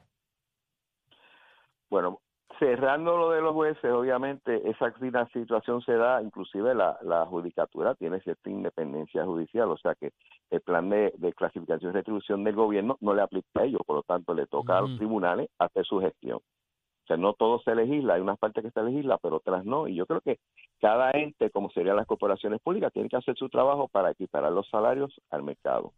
bueno 1.90 2.22
cerrando 2.60 3.16
lo 3.16 3.30
de 3.30 3.40
los 3.40 3.54
jueces 3.54 3.90
obviamente 3.90 4.62
esa 4.70 4.94
situación 5.32 5.80
se 5.82 5.94
da 5.94 6.22
inclusive 6.22 6.74
la, 6.74 6.98
la 7.02 7.26
judicatura 7.26 7.94
tiene 7.96 8.20
cierta 8.20 8.50
independencia 8.50 9.24
judicial 9.24 9.70
o 9.70 9.78
sea 9.78 9.96
que 9.96 10.12
el 10.50 10.60
plan 10.60 10.88
de, 10.90 11.12
de 11.16 11.32
clasificación 11.32 11.90
y 11.90 11.94
retribución 11.94 12.44
del 12.44 12.54
gobierno 12.54 12.98
no 13.00 13.14
le 13.14 13.22
aplica 13.22 13.48
a 13.60 13.64
ellos 13.64 13.80
por 13.84 13.96
lo 13.96 14.02
tanto 14.02 14.34
le 14.34 14.46
toca 14.46 14.78
a 14.78 14.82
los 14.82 14.96
tribunales 14.98 15.48
hacer 15.58 15.84
su 15.84 16.00
gestión 16.00 16.38
o 16.38 17.06
sea, 17.12 17.16
no 17.16 17.32
todo 17.32 17.60
se 17.62 17.74
legisla, 17.74 18.14
hay 18.14 18.20
unas 18.20 18.38
partes 18.38 18.62
que 18.62 18.70
se 18.70 18.82
legisla, 18.84 19.18
pero 19.18 19.38
otras 19.38 19.64
no. 19.64 19.88
Y 19.88 19.96
yo 19.96 20.06
creo 20.06 20.20
que 20.20 20.38
cada 20.80 21.10
ente, 21.10 21.50
como 21.50 21.68
serían 21.70 21.96
las 21.96 22.06
corporaciones 22.06 22.60
públicas, 22.60 22.92
tiene 22.92 23.08
que 23.08 23.16
hacer 23.16 23.34
su 23.36 23.48
trabajo 23.48 23.88
para 23.88 24.12
equiparar 24.12 24.52
los 24.52 24.68
salarios 24.68 25.20
al 25.30 25.42
mercado. 25.42 25.92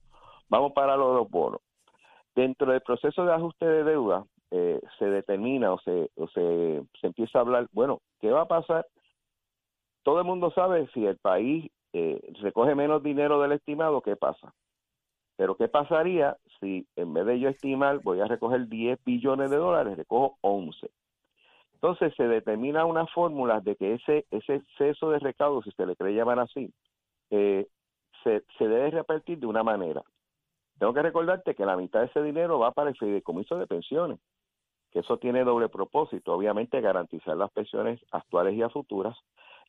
Vamos 0.48 0.72
para 0.72 0.96
lo 0.96 1.10
de 1.10 1.14
los 1.16 1.30
bonos. 1.30 1.60
Dentro 2.34 2.72
del 2.72 2.80
proceso 2.80 3.26
de 3.26 3.34
ajuste 3.34 3.66
de 3.66 3.84
deuda, 3.84 4.24
eh, 4.54 4.80
se 4.98 5.06
determina 5.06 5.72
o, 5.72 5.78
se, 5.80 6.10
o 6.16 6.28
se, 6.28 6.82
se 7.00 7.06
empieza 7.06 7.38
a 7.38 7.40
hablar, 7.40 7.68
bueno, 7.72 8.02
¿qué 8.20 8.30
va 8.30 8.42
a 8.42 8.48
pasar? 8.48 8.86
Todo 10.02 10.18
el 10.18 10.26
mundo 10.26 10.50
sabe 10.50 10.86
si 10.92 11.06
el 11.06 11.16
país 11.16 11.70
eh, 11.94 12.20
recoge 12.42 12.74
menos 12.74 13.02
dinero 13.02 13.40
del 13.40 13.52
estimado, 13.52 14.02
¿qué 14.02 14.14
pasa? 14.14 14.52
Pero 15.36 15.56
¿qué 15.56 15.68
pasaría 15.68 16.36
si 16.60 16.86
en 16.96 17.14
vez 17.14 17.24
de 17.24 17.40
yo 17.40 17.48
estimar 17.48 18.00
voy 18.02 18.20
a 18.20 18.26
recoger 18.26 18.68
10 18.68 19.02
billones 19.04 19.50
de 19.50 19.56
dólares, 19.56 19.96
recojo 19.96 20.36
11? 20.42 20.90
Entonces 21.72 22.14
se 22.14 22.28
determina 22.28 22.84
una 22.84 23.06
fórmula 23.06 23.60
de 23.60 23.74
que 23.76 23.94
ese, 23.94 24.26
ese 24.30 24.56
exceso 24.56 25.08
de 25.08 25.18
recaudo, 25.18 25.62
si 25.62 25.70
se 25.70 25.86
le 25.86 25.96
quiere 25.96 26.14
llamar 26.14 26.40
así, 26.40 26.70
eh, 27.30 27.66
se, 28.22 28.44
se 28.58 28.68
debe 28.68 28.90
repartir 28.90 29.38
de 29.38 29.46
una 29.46 29.62
manera. 29.62 30.02
Tengo 30.78 30.92
que 30.92 31.02
recordarte 31.02 31.54
que 31.54 31.64
la 31.64 31.76
mitad 31.76 32.00
de 32.00 32.06
ese 32.06 32.22
dinero 32.22 32.58
va 32.58 32.72
para 32.72 32.90
el 32.90 32.96
fideicomiso 32.96 33.56
de 33.56 33.66
pensiones, 33.66 34.18
que 34.92 35.00
eso 35.00 35.16
tiene 35.16 35.42
doble 35.44 35.68
propósito, 35.68 36.34
obviamente 36.34 36.80
garantizar 36.80 37.36
las 37.36 37.50
pensiones 37.50 38.00
actuales 38.12 38.54
y 38.54 38.62
a 38.62 38.68
futuras, 38.68 39.16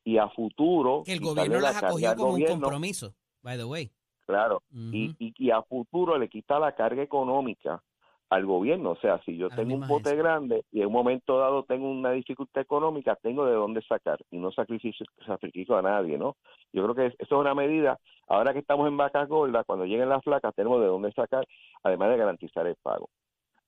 y 0.04 0.18
a 0.18 0.28
futuro... 0.30 1.04
que 1.06 1.14
el 1.14 1.20
gobierno 1.22 1.56
la 1.56 1.62
las 1.62 1.74
carga 1.76 1.88
acogió 1.90 2.10
como 2.18 2.34
un 2.34 2.40
compromiso, 2.62 3.14
by 3.42 3.58
the 3.58 3.64
way. 3.64 3.90
Claro, 4.26 4.62
y, 4.94 5.16
y, 5.20 5.34
y 5.38 5.52
a 5.52 5.62
futuro 5.64 6.18
le 6.18 6.30
quita 6.30 6.60
la 6.60 6.74
carga 6.76 7.02
económica 7.04 7.82
al 8.30 8.46
gobierno. 8.46 8.92
O 8.92 8.96
sea, 8.96 9.22
si 9.24 9.38
yo 9.38 9.48
la 9.50 9.56
tengo 9.56 9.76
un 9.76 9.82
bote 9.90 10.16
grande 10.16 10.66
y 10.72 10.80
en 10.80 10.88
un 10.88 10.94
momento 10.94 11.38
dado 11.40 11.64
tengo 11.64 11.90
una 11.92 12.12
dificultad 12.12 12.62
económica, 12.62 13.16
tengo 13.22 13.46
de 13.46 13.54
dónde 13.54 13.82
sacar 13.84 14.20
y 14.32 14.38
no 14.38 14.52
sacrificio, 14.52 15.06
sacrifico 15.26 15.76
a 15.76 15.82
nadie, 15.82 16.18
¿no? 16.18 16.36
Yo 16.72 16.84
creo 16.84 16.96
que 16.96 17.06
es- 17.08 17.14
eso 17.20 17.36
es 17.36 17.42
una 17.42 17.54
medida. 17.54 18.00
Ahora 18.28 18.54
que 18.54 18.60
estamos 18.60 18.88
en 18.88 18.98
vacas 18.98 19.28
gordas, 19.30 19.66
cuando 19.66 19.86
lleguen 19.86 20.10
las 20.10 20.24
flacas, 20.24 20.56
tenemos 20.56 20.80
de 20.82 20.88
dónde 20.88 21.12
sacar, 21.12 21.46
además 21.84 22.10
de 22.10 22.18
garantizar 22.18 22.66
el 22.66 22.76
pago. 22.82 23.10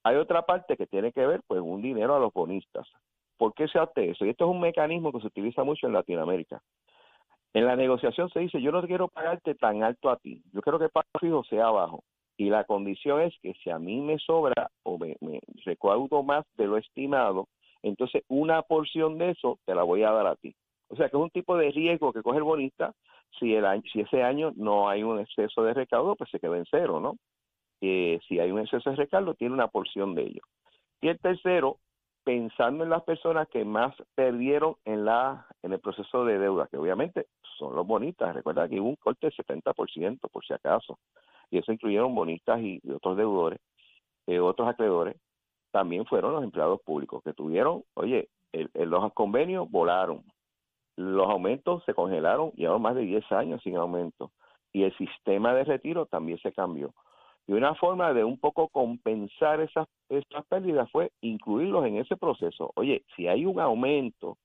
Hay 0.05 0.17
otra 0.17 0.43
parte 0.43 0.77
que 0.77 0.85
tiene 0.85 1.12
que 1.12 1.25
ver, 1.25 1.41
pues, 1.47 1.59
un 1.62 1.81
dinero 1.81 2.15
a 2.15 2.19
los 2.19 2.31
bonistas. 2.31 2.88
¿Por 3.38 3.55
qué 3.55 3.67
se 3.67 3.79
hace 3.79 4.12
eso? 4.12 4.24
Y 4.24 4.29
esto 4.29 4.45
es 4.45 4.51
un 4.51 4.62
mecanismo 4.62 5.12
que 5.12 5.19
se 5.19 5.25
utiliza 5.25 5.63
mucho 5.63 5.88
en 5.88 5.93
Latinoamérica. 5.93 6.62
En 7.55 7.65
la 7.65 7.75
negociación 7.75 8.29
se 8.29 8.41
dice, 8.41 8.62
yo 8.62 8.71
no 8.71 8.83
quiero 8.83 9.07
pagarte 9.07 9.55
tan 9.55 9.81
alto 9.81 10.12
a 10.12 10.17
ti, 10.17 10.43
yo 10.53 10.62
quiero 10.62 10.77
que 10.77 10.85
el 10.85 10.91
pago 10.91 11.07
fijo 11.19 11.43
sea 11.45 11.71
bajo. 11.71 12.03
Y 12.38 12.51
la 12.51 12.65
condición 12.65 13.21
es 13.21 13.33
que 13.41 13.55
si 13.63 13.71
a 13.71 13.79
mí 13.79 14.00
me 14.00 14.19
sobra 14.19 14.69
o 14.83 15.00
me, 15.00 15.17
recaudo 15.65 16.21
más 16.21 16.45
de 16.55 16.67
lo 16.67 16.77
estimado, 16.77 17.47
entonces 17.81 18.21
una 18.27 18.62
porción 18.62 19.17
de 19.17 19.31
eso 19.31 19.57
te 19.65 19.74
la 19.74 19.81
voy 19.81 20.03
a 20.03 20.12
dar 20.12 20.27
a 20.27 20.35
ti. 20.35 20.53
O 20.89 20.95
sea 20.95 21.09
que 21.09 21.17
es 21.17 21.24
un 21.24 21.31
tipo 21.31 21.57
de 21.57 21.71
riesgo 21.71 22.13
que 22.13 22.21
coge 22.21 22.38
el 22.38 22.43
bonista 22.43 22.93
si, 23.39 23.55
el 23.55 23.65
si 23.91 24.01
ese 24.01 24.21
año 24.21 24.53
no 24.55 24.88
hay 24.88 25.01
un 25.01 25.19
exceso 25.19 25.63
de 25.63 25.74
recaudo, 25.74 26.15
pues 26.15 26.29
se 26.29 26.39
queda 26.39 26.57
en 26.57 26.65
cero, 26.69 27.00
¿no? 27.00 27.15
Eh, 27.82 28.20
si 28.27 28.39
hay 28.39 28.51
un 28.51 28.60
exceso 28.60 28.89
de 28.89 28.96
recaudo, 28.96 29.36
tiene 29.36 29.53
una 29.53 29.67
porción 29.67 30.15
de 30.15 30.24
ello. 30.24 30.41
Y 31.01 31.10
el 31.10 31.20
tercero, 31.20 31.79
pensando 32.24 32.84
en 32.84 32.89
las 32.89 33.03
personas 33.03 33.48
que 33.50 33.65
más 33.65 33.96
perdieron 34.15 34.75
en 34.86 35.05
la 35.05 35.48
en 35.63 35.74
el 35.74 35.79
proceso 35.79 36.25
de 36.25 36.39
deuda, 36.39 36.67
que 36.67 36.77
obviamente 36.77 37.27
son 37.58 37.75
los 37.75 37.86
bonistas. 37.88 38.36
Recuerda 38.36 38.67
que 38.70 38.79
hubo 38.79 38.89
un 38.89 38.96
corte 38.98 39.27
del 39.27 39.36
70%, 39.36 40.29
por 40.29 40.46
si 40.46 40.53
acaso, 40.53 41.00
y 41.51 41.60
eso 41.60 41.72
incluyeron 41.72 42.15
bonistas 42.15 42.62
y, 42.62 42.79
y 42.84 42.91
otros 42.91 43.17
deudores, 43.17 43.60
eh, 44.27 44.39
otros 44.39 44.67
acreedores. 44.67 45.17
También 45.72 46.05
fueron 46.05 46.34
los 46.34 46.44
empleados 46.44 46.82
públicos 46.82 47.22
que 47.24 47.34
tuvieron, 47.34 47.84
oye, 47.96 48.29
el- 48.53 48.72
los 48.75 49.13
convenios 49.13 49.70
volaron, 49.70 50.24
los 50.98 51.27
aumentos 51.29 51.84
se 51.86 51.94
congelaron, 51.94 52.51
llevaron 52.51 52.82
más 52.82 52.96
de 52.96 53.01
10 53.01 53.29
años 53.32 53.62
sin 53.63 53.75
aumento, 53.77 54.32
y 54.72 54.84
el 54.84 54.96
sistema 54.98 55.53
de 55.53 55.63
retiro 55.65 56.05
también 56.05 56.38
se 56.39 56.53
cambió. 56.53 56.94
Y 57.47 57.53
una 57.53 57.75
forma 57.75 58.13
de 58.13 58.23
un 58.23 58.39
poco 58.39 58.69
compensar 58.69 59.61
esas, 59.61 59.87
esas 60.09 60.45
pérdidas 60.47 60.89
fue 60.91 61.11
incluirlos 61.21 61.85
en 61.85 61.97
ese 61.97 62.17
proceso. 62.17 62.71
Oye, 62.75 63.03
si 63.15 63.27
hay 63.27 63.45
un 63.45 63.59
aumento 63.59 64.37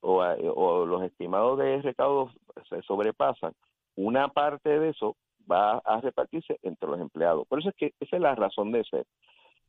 o, 0.00 0.22
o 0.22 0.86
los 0.86 1.02
estimados 1.02 1.58
de 1.58 1.82
recaudos 1.82 2.32
se 2.68 2.80
sobrepasan, 2.82 3.52
una 3.94 4.28
parte 4.28 4.78
de 4.78 4.90
eso 4.90 5.16
va 5.50 5.78
a 5.78 6.00
repartirse 6.00 6.58
entre 6.62 6.88
los 6.88 7.00
empleados. 7.00 7.46
Por 7.46 7.60
eso 7.60 7.68
es 7.68 7.74
que 7.76 7.92
esa 8.00 8.16
es 8.16 8.22
la 8.22 8.34
razón 8.34 8.72
de 8.72 8.84
ser. 8.84 9.06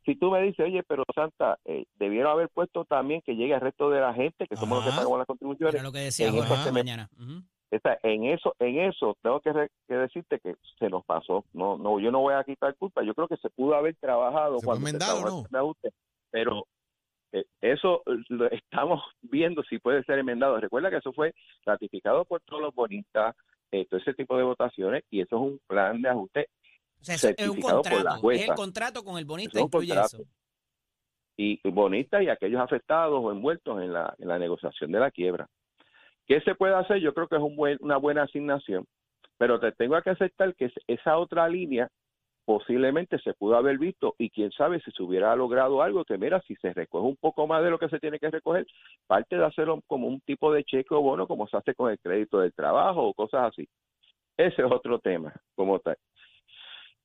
Si 0.06 0.16
tú 0.16 0.32
me 0.32 0.42
dices, 0.42 0.66
oye, 0.66 0.84
pero 0.84 1.04
Santa, 1.14 1.60
eh, 1.66 1.86
debieron 1.96 2.32
haber 2.32 2.48
puesto 2.48 2.86
también 2.86 3.22
que 3.26 3.36
llegue 3.36 3.54
al 3.54 3.60
resto 3.62 3.90
de 3.90 4.00
la 4.00 4.14
gente, 4.14 4.48
que 4.48 4.56
somos 4.56 4.78
los 4.78 4.88
que 4.88 4.98
pagamos 4.98 5.18
las 5.18 5.28
contribuciones. 5.28 5.76
Era 5.76 5.84
lo 5.84 5.92
que 5.92 6.00
decía 6.00 6.30
en 6.30 6.36
esta 6.36 6.72
mañana. 6.72 7.10
Esta- 7.70 7.98
en 8.04 8.24
eso, 8.26 8.56
en 8.60 8.80
eso 8.80 9.18
tengo 9.22 9.42
que, 9.42 9.52
re- 9.52 9.70
que 9.88 9.96
decirte 9.96 10.40
que 10.40 10.56
se 10.80 10.90
nos 10.90 11.04
pasó. 11.06 11.44
No, 11.54 11.78
no, 11.78 12.00
yo 12.00 12.12
no 12.12 12.20
voy 12.22 12.34
a 12.34 12.44
quitar 12.44 12.76
culpa. 12.76 13.04
Yo 13.04 13.14
creo 13.14 13.28
que 13.28 13.38
se 13.38 13.50
pudo 13.50 13.76
haber 13.76 13.96
trabajado 13.98 14.60
¿Se 14.60 14.66
cuando 14.66 14.88
se 14.88 14.98
trabajó 14.98 15.46
no? 15.52 15.60
ajuste, 15.60 15.90
pero 16.32 16.66
eh, 17.34 17.44
eso 17.60 18.04
lo 18.30 18.50
estamos 18.52 19.04
viendo 19.22 19.64
si 19.64 19.80
puede 19.80 20.02
ser 20.04 20.20
enmendado. 20.20 20.60
Recuerda 20.62 20.90
que 20.90 20.98
eso 20.98 21.12
fue 21.12 21.34
ratificado 21.66 22.24
por 22.24 22.40
todos 22.42 22.62
los 22.62 22.74
bonistas, 22.74 23.36
eh, 23.72 23.86
todo 23.90 24.00
ese 24.00 24.14
tipo 24.14 24.38
de 24.38 24.44
votaciones, 24.44 25.04
y 25.10 25.20
eso 25.20 25.36
es 25.36 25.42
un 25.42 25.60
plan 25.68 26.02
de 26.02 26.08
ajuste 26.10 26.48
O 27.02 27.04
sea, 27.04 27.16
es 27.16 27.24
un 27.24 27.36
certificado 27.36 27.82
por 27.82 27.92
la 27.92 27.98
contrato. 28.12 28.32
Es 28.32 28.50
el 28.50 28.56
contrato 28.56 29.04
con 29.04 29.18
el 29.18 29.26
bonista, 29.26 29.60
incluye 29.60 29.90
contrato. 29.90 30.18
eso. 30.18 30.26
y 31.36 31.60
bonistas 31.70 32.24
y 32.24 32.30
aquellos 32.30 32.62
afectados 32.62 33.20
o 33.22 33.30
envueltos 33.32 33.82
en 33.82 33.92
la, 33.94 34.16
en 34.18 34.28
la 34.30 34.40
negociación 34.40 34.92
de 34.94 35.00
la 35.00 35.12
quiebra. 35.12 35.48
¿Qué 36.28 36.42
se 36.42 36.56
puede 36.56 36.76
hacer? 36.76 37.00
Yo 37.00 37.14
creo 37.14 37.28
que 37.28 37.38
es 37.38 37.42
una 37.80 37.98
buena 37.98 38.24
asignación, 38.24 38.86
pero 39.38 39.60
te 39.60 39.72
tengo 39.72 40.00
que 40.02 40.10
aceptar 40.10 40.54
que 40.56 40.66
es- 40.66 40.80
esa 40.88 41.18
otra 41.18 41.48
línea 41.48 41.90
posiblemente 42.46 43.20
se 43.20 43.34
pudo 43.34 43.58
haber 43.58 43.78
visto 43.78 44.16
y 44.18 44.30
quién 44.30 44.52
sabe 44.54 44.80
si 44.80 44.90
se 44.92 45.04
hubiera 45.04 45.36
logrado 45.36 45.82
algo 45.82 46.06
que 46.06 46.18
mira 46.18 46.42
si 46.48 46.56
se 46.56 46.74
recoge 46.74 47.06
un 47.06 47.18
poco 47.18 47.46
más 47.46 47.62
de 47.62 47.70
lo 47.70 47.78
que 47.78 47.90
se 47.90 48.00
tiene 48.00 48.20
que 48.20 48.32
recoger 48.32 48.66
parte 49.06 49.36
de 49.38 49.44
hacerlo 49.44 49.82
como 49.86 50.08
un 50.08 50.22
tipo 50.22 50.54
de 50.54 50.64
cheque 50.64 50.96
o 50.96 51.02
bono 51.02 51.28
como 51.28 51.46
se 51.50 51.58
hace 51.58 51.76
con 51.76 51.92
el 51.92 52.00
crédito 52.00 52.40
del 52.40 52.54
trabajo 52.54 53.04
o 53.04 53.14
cosas 53.14 53.50
así 53.50 53.68
ese 54.38 54.62
es 54.62 54.72
otro 54.72 54.98
tema 55.00 55.34
como 55.56 55.78
tal 55.80 55.98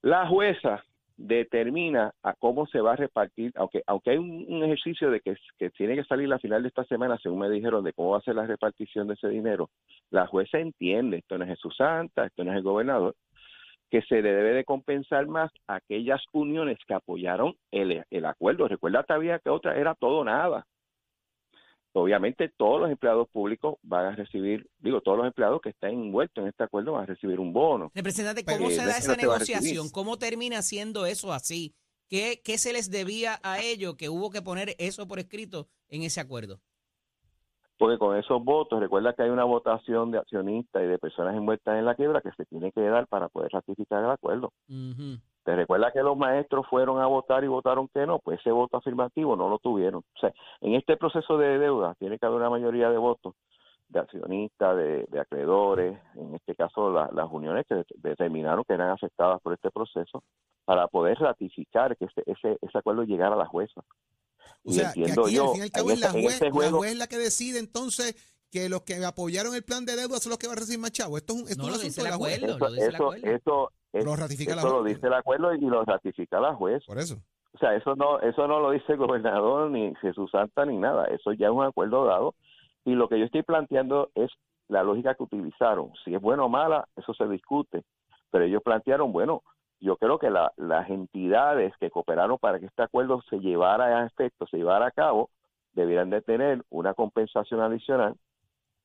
la 0.03 0.29
jueza 0.29 0.85
determina 1.23 2.13
a 2.23 2.35
cómo 2.35 2.67
se 2.67 2.81
va 2.81 2.93
a 2.93 2.97
repartir, 2.97 3.53
aunque 3.55 3.83
aunque 3.87 4.11
hay 4.11 4.19
un, 4.19 4.63
ejercicio 4.65 5.11
de 5.11 5.21
que, 5.21 5.37
tiene 5.71 5.95
que 5.95 6.05
salir 6.05 6.29
la 6.29 6.41
final 6.41 6.63
de 6.63 6.69
esta 6.69 6.85
semana, 6.85 7.17
según 7.23 7.39
me 7.39 7.49
dijeron, 7.49 7.85
de 7.85 7.93
cómo 7.93 8.11
va 8.11 8.19
a 8.19 8.23
ser 8.23 8.35
la 8.35 8.47
repartición 8.47 9.07
de 9.07 9.15
ese 9.15 9.29
dinero, 9.29 9.71
la 10.11 10.27
jueza 10.27 10.59
entiende, 10.59 11.19
esto 11.19 11.39
no 11.39 11.45
es 11.45 11.51
Jesús 11.51 11.77
Santa, 11.77 12.27
esto 12.27 12.43
no 12.43 12.51
es 12.51 12.57
el 12.57 12.65
gobernador, 12.65 13.15
que 13.89 14.03
se 14.03 14.21
le 14.21 14.33
debe 14.33 14.53
de 14.53 14.65
compensar 14.65 15.27
más 15.29 15.53
a 15.69 15.77
aquellas 15.77 16.23
uniones 16.33 16.79
que 16.87 16.95
apoyaron 16.95 17.55
el, 17.71 18.03
el 18.11 18.25
acuerdo. 18.25 18.67
Recuerda 18.67 19.05
todavía 19.05 19.39
que 19.39 19.51
otra 19.51 19.77
era 19.77 19.95
todo 19.95 20.25
nada. 20.25 20.67
Obviamente 21.95 22.49
todos 22.49 22.81
los 22.81 22.91
empleados 22.91 23.29
públicos 23.29 23.77
van 23.83 24.07
a 24.07 24.17
recibir, 24.17 24.67
digo, 24.79 25.01
todos 25.03 25.19
los 25.19 25.27
empleados 25.27 25.61
que 25.61 25.71
estén 25.71 25.91
envueltos 25.91 26.43
en 26.43 26.49
este 26.49 26.65
acuerdo 26.65 26.93
van 26.93 27.03
a 27.03 27.07
recibir 27.07 27.39
un 27.39 27.53
bono. 27.53 27.91
Representante, 27.95 28.45
Pero, 28.45 28.59
¿cómo 28.59 28.71
eh, 28.71 28.75
se 28.75 28.85
da 28.85 28.97
esa 28.97 29.17
negociación? 29.17 29.91
¿Cómo 29.91 30.19
termina 30.19 30.63
siendo 30.63 31.05
eso 31.05 31.33
así? 31.33 31.75
¿Qué, 32.09 32.41
¿Qué 32.45 32.59
se 32.59 32.73
les 32.73 32.91
debía 32.91 33.39
a 33.43 33.61
ellos 33.61 33.97
que 33.97 34.09
hubo 34.09 34.31
que 34.31 34.43
poner 34.43 34.75
eso 34.79 35.07
por 35.07 35.19
escrito 35.19 35.69
en 35.89 36.03
ese 36.03 36.21
acuerdo? 36.21 36.61
porque 37.83 37.99
con 37.99 38.17
esos 38.17 38.45
votos, 38.45 38.79
recuerda 38.79 39.13
que 39.13 39.25
hay 39.25 39.31
una 39.31 39.43
votación 39.43 40.13
de 40.13 40.19
accionistas 40.19 40.85
y 40.85 40.87
de 40.87 41.01
personas 41.01 41.35
envueltas 41.35 41.77
en 41.77 41.85
la 41.85 41.97
quiebra 41.97 42.21
que 42.21 42.31
se 42.37 42.45
tiene 42.45 42.71
que 42.71 42.81
dar 42.81 43.09
para 43.09 43.29
poder 43.29 43.51
ratificar 43.51 44.05
el 44.05 44.11
acuerdo. 44.13 44.53
Ujú. 44.69 45.19
¿Te 45.45 45.57
recuerda 45.57 45.91
que 45.93 46.03
los 46.03 46.17
maestros 46.17 46.67
fueron 46.71 47.01
a 47.01 47.07
votar 47.07 47.43
y 47.43 47.49
votaron 47.49 47.89
que 47.89 48.07
no? 48.07 48.21
Pues 48.21 48.39
ese 48.41 48.53
voto 48.53 48.77
afirmativo 48.77 49.35
no 49.37 49.49
lo 49.49 49.59
tuvieron. 49.59 50.03
O 50.15 50.21
sea, 50.21 50.33
en 50.61 50.75
este 50.75 50.97
proceso 50.97 51.37
de 51.37 51.59
deuda 51.59 51.95
tiene 51.99 52.19
que 52.19 52.27
haber 52.27 52.39
una 52.39 52.51
mayoría 52.51 52.91
de 52.91 52.99
votos 52.99 53.35
de 53.89 53.99
accionistas, 54.01 54.77
de, 54.77 55.05
de 55.11 55.21
acreedores, 55.21 55.99
en 56.15 56.35
este 56.35 56.55
caso 56.55 56.91
la- 56.91 57.11
las 57.13 57.31
uniones 57.31 57.67
que 57.69 57.75
det- 57.75 57.87
determinaron 57.97 58.65
que 58.65 58.73
eran 58.75 58.89
afectadas 58.91 59.41
por 59.43 59.53
este 59.53 59.71
proceso, 59.71 60.23
para 60.65 60.87
poder 60.89 61.19
ratificar 61.19 61.95
que 61.99 62.07
ese, 62.07 62.23
ese, 62.25 62.59
ese 62.63 62.79
acuerdo 62.79 63.03
llegara 63.03 63.35
a 63.35 63.39
la 63.39 63.47
jueza. 63.47 63.83
O 64.65 64.71
Y 64.71 64.75
sea, 64.75 64.93
que 64.93 65.01
entiendo 65.01 65.27
aquí 65.27 65.35
yo, 65.35 65.43
al 65.45 65.51
fin 65.51 65.61
y 65.61 65.63
al 65.65 65.71
cabo 65.73 65.89
en 65.89 65.95
es 65.95 66.01
la 66.01 66.07
en 66.07 66.13
juez, 66.23 66.35
ese 66.37 66.45
la 66.47 66.51
juego- 66.53 66.79
juez 66.79 66.97
la 66.97 67.07
que 67.09 67.19
decide 67.19 67.59
entonces 67.59 68.15
que 68.51 68.69
los 68.71 68.83
que 68.83 69.05
apoyaron 69.05 69.55
el 69.55 69.65
plan 69.65 69.85
de 69.85 69.97
deuda 69.97 70.19
son 70.19 70.31
los 70.31 70.39
que 70.39 70.47
van 70.47 70.57
a 70.57 70.61
recibir 70.61 70.79
más 70.81 70.93
chavo. 70.93 71.19
Esto 71.19 71.35
es 71.35 71.43
un, 71.43 71.49
esto 71.49 71.63
No, 71.63 71.69
es 71.69 71.75
un 71.75 71.79
lo 71.81 71.85
dice 71.85 72.01
asunto 72.01 72.03
de 72.03 72.09
el 72.09 72.13
la 72.13 72.17
juez. 72.17 72.37
acuerdo. 72.39 72.57
Eso, 72.57 72.65
lo 72.65 72.71
dice 72.73 72.87
el 72.87 72.95
eso, 72.95 73.05
acuerdo. 73.05 73.27
eso, 73.37 73.73
es- 73.93 74.05
Lo 74.05 74.17
ratifica 74.17 74.55
la 74.55 74.63
eso 74.63 74.71
lo 74.71 74.81
juez. 74.83 74.95
dice 74.95 75.07
el 75.07 75.15
acuerdo 75.15 75.55
y 75.55 75.61
lo 75.61 75.85
ratifica 75.85 76.41
la 76.41 76.55
juez. 76.55 76.85
Por 76.87 76.99
eso. 76.99 77.17
O 77.55 77.59
sea, 77.59 77.75
eso 77.75 77.95
no, 77.97 78.19
eso 78.21 78.49
no 78.49 78.61
lo 78.61 78.71
dice 78.71 78.93
el 78.93 78.99
gobernador 78.99 79.71
ni 79.71 79.95
Jesús 79.97 80.31
Santa 80.31 80.65
ni 80.65 80.79
nada. 80.79 81.05
Eso 81.07 81.33
ya 81.33 81.47
es 81.49 81.53
un 81.53 81.65
acuerdo 81.65 82.05
dado. 82.07 82.35
Y 82.85 82.95
lo 82.95 83.09
que 83.09 83.19
yo 83.19 83.27
estoy 83.27 83.43
planteando 83.43 84.11
es 84.15 84.31
la 84.69 84.83
lógica 84.83 85.15
que 85.15 85.23
utilizaron. 85.25 85.93
Si 86.05 86.15
es 86.15 86.21
buena 86.21 86.45
o 86.45 86.49
mala, 86.49 86.89
eso 86.97 87.13
se 87.15 87.29
discute. 87.29 87.85
Pero 88.31 88.45
ellos 88.45 88.63
plantearon, 88.63 89.13
bueno, 89.13 89.43
yo 89.81 89.97
creo 89.97 90.19
que 90.19 90.31
la- 90.31 90.53
las 90.57 90.89
entidades 90.89 91.75
que 91.79 91.91
cooperaron 91.91 92.39
para 92.39 92.59
que 92.59 92.67
este 92.67 92.83
acuerdo 92.83 93.21
se 93.29 93.39
llevara 93.41 93.99
a 94.01 94.07
efecto, 94.07 94.47
se 94.47 94.57
llevara 94.57 94.87
a 94.87 94.91
cabo, 94.91 95.29
debieran 95.75 96.09
de 96.11 96.23
tener 96.23 96.63
una 96.71 96.95
compensación 96.95 97.61
adicional 97.61 98.15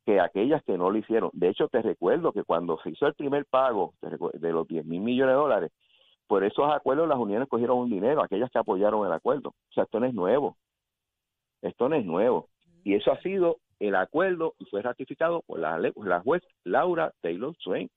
que 0.07 0.21
aquellas 0.21 0.63
que 0.63 0.77
no 0.77 0.89
lo 0.89 0.97
hicieron. 0.97 1.29
De 1.33 1.49
hecho, 1.49 1.67
te 1.67 1.81
recuerdo 1.81 2.31
que 2.31 2.45
cuando 2.45 2.79
se 2.81 2.91
hizo 2.91 3.07
el 3.07 3.13
primer 3.13 3.45
pago 3.45 3.93
de 4.01 4.51
los 4.53 4.65
10 4.65 4.85
mil 4.85 5.01
millones 5.01 5.33
de 5.33 5.37
dólares, 5.37 5.71
por 6.27 6.45
esos 6.45 6.73
acuerdos 6.73 7.09
las 7.09 7.17
uniones 7.17 7.49
cogieron 7.49 7.77
un 7.79 7.89
dinero, 7.89 8.23
aquellas 8.23 8.49
que 8.49 8.57
apoyaron 8.57 9.05
el 9.05 9.11
acuerdo. 9.11 9.49
O 9.49 9.73
sea, 9.73 9.83
esto 9.83 9.99
no 9.99 10.05
es 10.05 10.13
nuevo. 10.13 10.55
Esto 11.61 11.89
no 11.89 11.97
es 11.97 12.05
nuevo. 12.05 12.47
Y 12.85 12.95
eso 12.95 13.11
ha 13.11 13.21
sido 13.21 13.57
el 13.79 13.95
acuerdo 13.95 14.55
y 14.59 14.65
fue 14.65 14.81
ratificado 14.81 15.41
por 15.45 15.59
la, 15.59 15.77
la 15.77 16.21
juez 16.21 16.41
Laura 16.63 17.13
Taylor 17.19 17.53
Swain. 17.59 17.89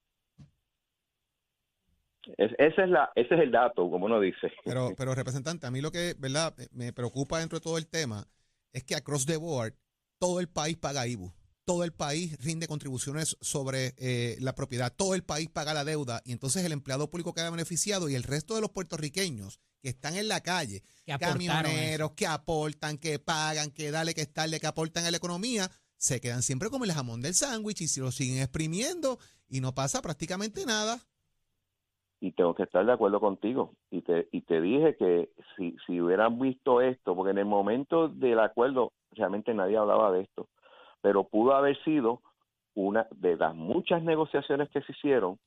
Es- 2.37 2.52
ese, 2.59 2.83
es 2.83 2.88
la, 2.90 3.12
ese 3.14 3.35
es 3.37 3.40
el 3.40 3.52
dato, 3.52 3.88
como 3.88 4.07
uno 4.07 4.19
dice. 4.19 4.50
Pero, 4.64 4.88
pero 4.97 5.14
representante, 5.14 5.64
a 5.64 5.71
mí 5.71 5.81
lo 5.81 5.93
que 5.93 6.14
verdad 6.19 6.55
me 6.73 6.93
preocupa 6.93 7.38
dentro 7.38 7.59
de 7.59 7.62
todo 7.62 7.79
el 7.79 7.88
tema 7.88 8.25
es 8.73 8.83
que 8.83 8.97
across 8.97 9.26
the 9.26 9.37
board 9.37 9.75
todo 10.19 10.40
el 10.40 10.49
país 10.49 10.76
paga 10.76 11.07
IBU. 11.07 11.33
Todo 11.71 11.85
el 11.85 11.93
país 11.93 12.37
rinde 12.45 12.67
contribuciones 12.67 13.37
sobre 13.41 13.95
eh, 13.97 14.37
la 14.41 14.57
propiedad, 14.57 14.93
todo 14.93 15.15
el 15.15 15.23
país 15.23 15.49
paga 15.49 15.73
la 15.73 15.85
deuda 15.85 16.21
y 16.25 16.33
entonces 16.33 16.65
el 16.65 16.73
empleado 16.73 17.09
público 17.11 17.33
queda 17.33 17.49
beneficiado 17.49 18.09
y 18.09 18.17
el 18.17 18.25
resto 18.25 18.57
de 18.57 18.61
los 18.61 18.71
puertorriqueños 18.71 19.61
que 19.81 19.89
están 19.91 20.17
en 20.17 20.27
la 20.27 20.41
calle, 20.41 20.83
Que 21.07 21.12
aportaron 21.12 21.41
eso. 21.43 21.53
camioneros, 21.53 22.11
que 22.12 22.27
aportan, 22.27 22.99
que 22.99 23.21
pagan, 23.21 23.71
que 23.71 23.93
dale, 23.93 24.15
que 24.15 24.23
estarle, 24.23 24.59
que 24.59 24.67
aportan 24.67 25.05
a 25.05 25.12
la 25.12 25.17
economía, 25.19 25.71
se 25.97 26.21
quedan 26.21 26.43
siempre 26.43 26.71
como 26.71 26.85
el 26.85 26.93
jamón 26.93 27.23
del 27.23 27.35
sándwich 27.35 27.83
y 27.83 27.87
si 27.89 28.00
lo 28.00 28.11
siguen 28.11 28.39
exprimiendo 28.43 29.19
y 29.49 29.61
no 29.61 29.73
pasa 29.73 30.03
prácticamente 30.03 30.67
nada. 30.67 30.99
y 32.21 32.33
tengo 32.33 32.53
que 32.55 32.65
estar 32.65 32.85
de 32.85 32.93
acuerdo 32.93 33.21
contigo. 33.21 33.75
Y 33.93 34.03
te, 34.03 34.29
y 34.33 34.41
te 34.43 34.61
dije 34.61 34.97
que 34.99 35.31
si, 35.57 35.77
si 35.87 36.00
hubieran 36.00 36.39
visto 36.41 36.81
esto, 36.81 37.15
porque 37.15 37.31
en 37.31 37.39
el 37.39 37.47
momento 37.47 38.09
del 38.09 38.41
acuerdo 38.41 38.93
realmente 39.12 39.55
nadie 39.55 39.77
hablaba 39.79 40.11
de 40.12 40.23
esto, 40.23 40.49
pero 41.00 41.25
pudo 41.25 41.54
haber 41.54 41.76
sido 41.83 42.21
una 42.75 43.07
de 43.11 43.37
las 43.37 43.54
muchas 43.54 44.02
negociaciones 44.02 44.69
que 44.71 44.83
se 44.83 44.92
hicieron, 44.92 45.38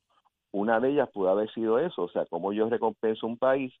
una 0.52 0.78
de 0.80 0.90
ellas 0.90 1.10
pudo 1.12 1.30
haber 1.30 1.50
sido 1.52 1.78
eso, 1.78 2.02
o 2.02 2.08
sea, 2.08 2.26
cómo 2.26 2.52
yo 2.52 2.68
recompenso 2.68 3.26
un 3.26 3.38
país, 3.38 3.72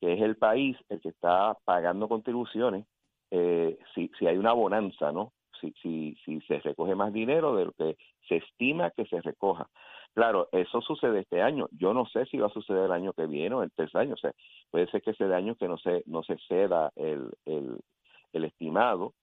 que 0.00 0.14
es 0.14 0.20
el 0.20 0.36
país 0.36 0.76
el 0.88 1.00
que 1.00 1.10
está 1.10 1.56
pagando 1.64 2.08
contribuciones, 2.08 2.86
eh, 3.30 3.78
si, 3.94 4.10
si 4.18 4.26
hay 4.26 4.36
una 4.36 4.52
bonanza, 4.52 5.12
¿no? 5.12 5.32
Si, 5.60 5.72
si, 5.82 6.16
si 6.24 6.40
se 6.42 6.58
recoge 6.60 6.94
más 6.94 7.12
dinero 7.12 7.56
de 7.56 7.66
lo 7.66 7.72
que 7.72 7.96
se 8.28 8.36
estima 8.36 8.90
que 8.90 9.06
se 9.06 9.20
recoja. 9.22 9.68
Claro, 10.14 10.48
eso 10.52 10.80
sucede 10.80 11.20
este 11.20 11.42
año. 11.42 11.66
Yo 11.72 11.92
no 11.92 12.06
sé 12.06 12.26
si 12.26 12.38
va 12.38 12.46
a 12.46 12.50
suceder 12.50 12.84
el 12.84 12.92
año 12.92 13.12
que 13.14 13.26
viene 13.26 13.54
o 13.54 13.62
el 13.62 13.72
tercer 13.72 14.02
año. 14.02 14.14
O 14.14 14.18
sea, 14.18 14.32
puede 14.70 14.86
ser 14.88 15.02
que 15.02 15.12
de 15.12 15.34
año 15.34 15.54
que 15.56 15.68
no 15.68 15.78
se 15.78 16.02
no 16.06 16.22
se 16.22 16.36
ceda 16.48 16.92
el, 16.96 17.30
el 17.44 18.44
estimado, 18.44 19.14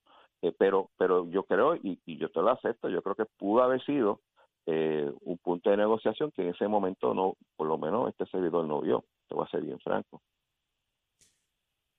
eh, 0.43 0.53
pero 0.57 0.91
pero 0.97 1.27
yo 1.29 1.43
creo 1.45 1.75
y, 1.75 1.99
y 2.05 2.17
yo 2.19 2.29
te 2.29 2.39
lo 2.41 2.51
acepto. 2.51 2.89
Yo 2.89 3.01
creo 3.01 3.15
que 3.15 3.25
pudo 3.25 3.63
haber 3.63 3.83
sido 3.85 4.21
eh, 4.67 5.11
un 5.21 5.37
punto 5.39 5.69
de 5.71 5.77
negociación 5.77 6.31
que 6.31 6.43
en 6.43 6.49
ese 6.49 6.67
momento 6.67 7.13
no, 7.13 7.35
por 7.55 7.67
lo 7.67 7.77
menos 7.77 8.09
este 8.09 8.25
servidor 8.27 8.65
no 8.65 8.81
vio. 8.81 9.03
Te 9.27 9.35
voy 9.35 9.45
a 9.47 9.49
ser 9.49 9.61
bien 9.61 9.79
franco. 9.79 10.21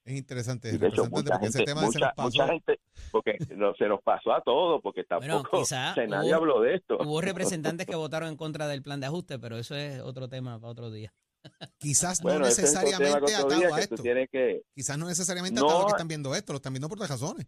Es 0.07 0.15
interesante, 0.19 0.69
Y 0.69 0.77
de 0.77 0.89
hecho, 0.89 1.07
mucha 1.09 1.31
porque 1.33 1.47
ese 1.47 1.59
gente, 1.61 1.65
tema 1.65 1.81
se 1.81 1.87
mucha, 1.87 2.01
nos 2.01 2.15
pasó. 2.15 2.25
mucha 2.29 2.47
gente, 2.49 2.81
porque 3.11 3.39
no, 3.57 3.75
se 3.75 3.89
nos 3.89 4.03
pasó 4.03 4.33
a 4.35 4.43
todos, 4.43 4.83
porque 4.83 5.03
Bueno, 5.09 5.37
tampoco 5.37 5.61
quizá 5.63 5.93
o 5.93 5.95
sea, 5.95 6.07
nadie 6.07 6.31
hubo- 6.31 6.37
habló 6.37 6.61
de 6.61 6.75
esto. 6.75 6.99
Hubo 7.01 7.21
representantes 7.23 7.87
que 7.87 7.97
votaron 7.97 8.29
en 8.29 8.37
contra 8.37 8.69
del 8.69 8.83
plan 8.83 9.01
de 9.01 9.07
ajuste, 9.07 9.39
pero 9.39 9.57
eso 9.57 9.75
es 9.75 10.01
otro 10.03 10.29
tema 10.29 10.61
para 10.61 10.71
otro 10.73 10.91
día. 10.91 11.11
Quizás 11.79 12.21
Bueno, 12.23 12.41
no 12.41 12.47
ese 12.47 12.63
es 12.65 12.75
necesariamente 12.75 13.15
otro 13.17 13.27
atado 13.47 13.75
a 13.75 13.81
esto. 13.81 14.03
que, 14.03 14.63
Quizás 14.75 14.99
no 14.99 15.07
necesariamente 15.07 15.59
No, 15.61 15.67
atado 15.67 15.83
a 15.83 15.87
que 15.87 15.91
están 15.93 16.09
viendo 16.09 16.35
esto, 16.35 16.53
lo 16.53 16.57
están 16.59 16.73
viendo 16.75 16.89
por 16.89 16.99
otras 16.99 17.11
razones. 17.11 17.47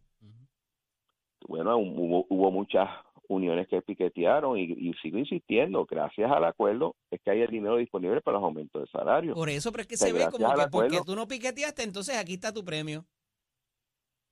Bueno, 1.46 1.76
hubo, 1.76 2.26
hubo 2.28 2.50
muchas 2.50 2.88
uniones 3.28 3.66
que 3.68 3.82
piquetearon 3.82 4.58
y, 4.58 4.64
y 4.64 4.94
sigo 5.02 5.18
insistiendo, 5.18 5.84
gracias 5.84 6.30
al 6.30 6.44
acuerdo 6.44 6.94
es 7.10 7.20
que 7.22 7.30
hay 7.30 7.42
el 7.42 7.50
dinero 7.50 7.76
disponible 7.76 8.20
para 8.20 8.38
los 8.38 8.44
aumentos 8.44 8.82
de 8.82 8.88
salario. 8.88 9.34
Por 9.34 9.48
eso, 9.48 9.72
pero 9.72 9.82
es 9.82 9.88
que 9.88 9.94
O 9.94 9.98
sea, 9.98 10.08
se 10.08 10.12
ve 10.12 10.28
como 10.30 10.54
que 10.54 10.68
porque 10.70 11.00
tú 11.04 11.16
no 11.16 11.26
piqueteaste, 11.26 11.82
entonces 11.82 12.16
aquí 12.16 12.34
está 12.34 12.52
tu 12.52 12.64
premio. 12.64 13.04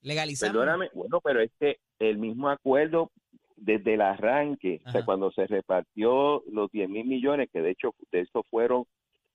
Legalizamos. 0.03 0.53
Perdóname, 0.53 0.91
bueno, 0.95 1.21
pero 1.23 1.41
es 1.41 1.51
que 1.59 1.79
el 1.99 2.19
mismo 2.19 2.51
acuerdo 2.51 3.11
desde 3.57 3.95
el 3.95 4.03
arranque, 4.03 4.83
o 4.87 4.91
sea, 4.91 5.05
cuando 5.05 5.31
se 5.33 5.47
repartió 5.47 6.43
los 6.51 6.71
10 6.71 6.89
mil 6.91 7.07
millones, 7.07 7.49
que 7.53 7.63
de 7.63 7.71
hecho 7.71 7.95
de 8.13 8.21
eso 8.21 8.45
fueron 8.51 8.85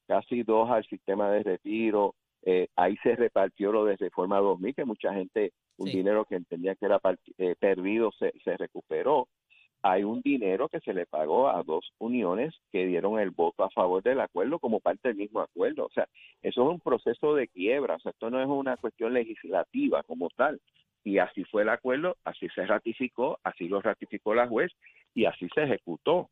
casi 0.08 0.44
dos 0.44 0.70
al 0.70 0.86
sistema 0.86 1.32
de 1.32 1.44
retiro, 1.44 2.16
eh, 2.52 2.68
ahí 2.76 2.96
se 3.04 3.16
repartió 3.16 3.72
lo 3.72 3.86
de 3.86 3.96
Reforma 3.98 4.40
2000, 4.40 4.74
que 4.76 4.86
mucha 4.86 5.14
gente, 5.14 5.52
un 5.78 5.88
Sí. 5.88 5.98
dinero 5.98 6.26
que 6.26 6.36
entendía 6.36 6.76
que 6.76 6.86
era 6.86 7.00
eh, 7.38 7.56
perdido, 7.60 8.12
se, 8.20 8.34
se 8.44 8.58
recuperó. 8.58 9.28
Hay 9.82 10.04
un 10.04 10.20
dinero 10.22 10.68
que 10.68 10.80
se 10.82 10.94
le 10.94 11.06
pagó 11.06 11.48
a 11.50 11.64
dos 11.64 11.94
uniones 12.00 12.54
que 12.72 12.86
dieron 12.86 13.18
el 13.20 13.30
voto 13.32 13.64
a 13.64 13.70
favor 13.70 14.02
del 14.04 14.20
acuerdo 14.20 14.60
como 14.60 14.80
parte 14.82 15.10
del 15.10 15.18
mismo 15.18 15.40
acuerdo. 15.42 15.86
O 15.86 15.90
sea, 15.92 16.06
eso 16.42 16.64
es 16.64 16.70
un 16.70 16.80
proceso 16.82 17.34
de 17.36 17.48
quiebra, 17.48 17.96
o 17.96 18.00
sea, 18.00 18.12
esto 18.12 18.30
no 18.30 18.42
es 18.42 18.48
una 18.48 18.76
cuestión 18.78 19.14
legislativa 19.14 20.04
como 20.04 20.30
tal. 20.32 20.60
Y 21.04 21.20
así 21.20 21.44
fue 21.46 21.62
el 21.62 21.70
acuerdo, 21.70 22.18
así 22.26 22.50
se 22.50 22.66
ratificó, 22.66 23.40
así 23.44 23.70
lo 23.70 23.82
ratificó 23.82 24.34
la 24.36 24.48
juez 24.48 24.72
y 25.14 25.26
así 25.26 25.48
se 25.56 25.64
ejecutó. 25.64 26.30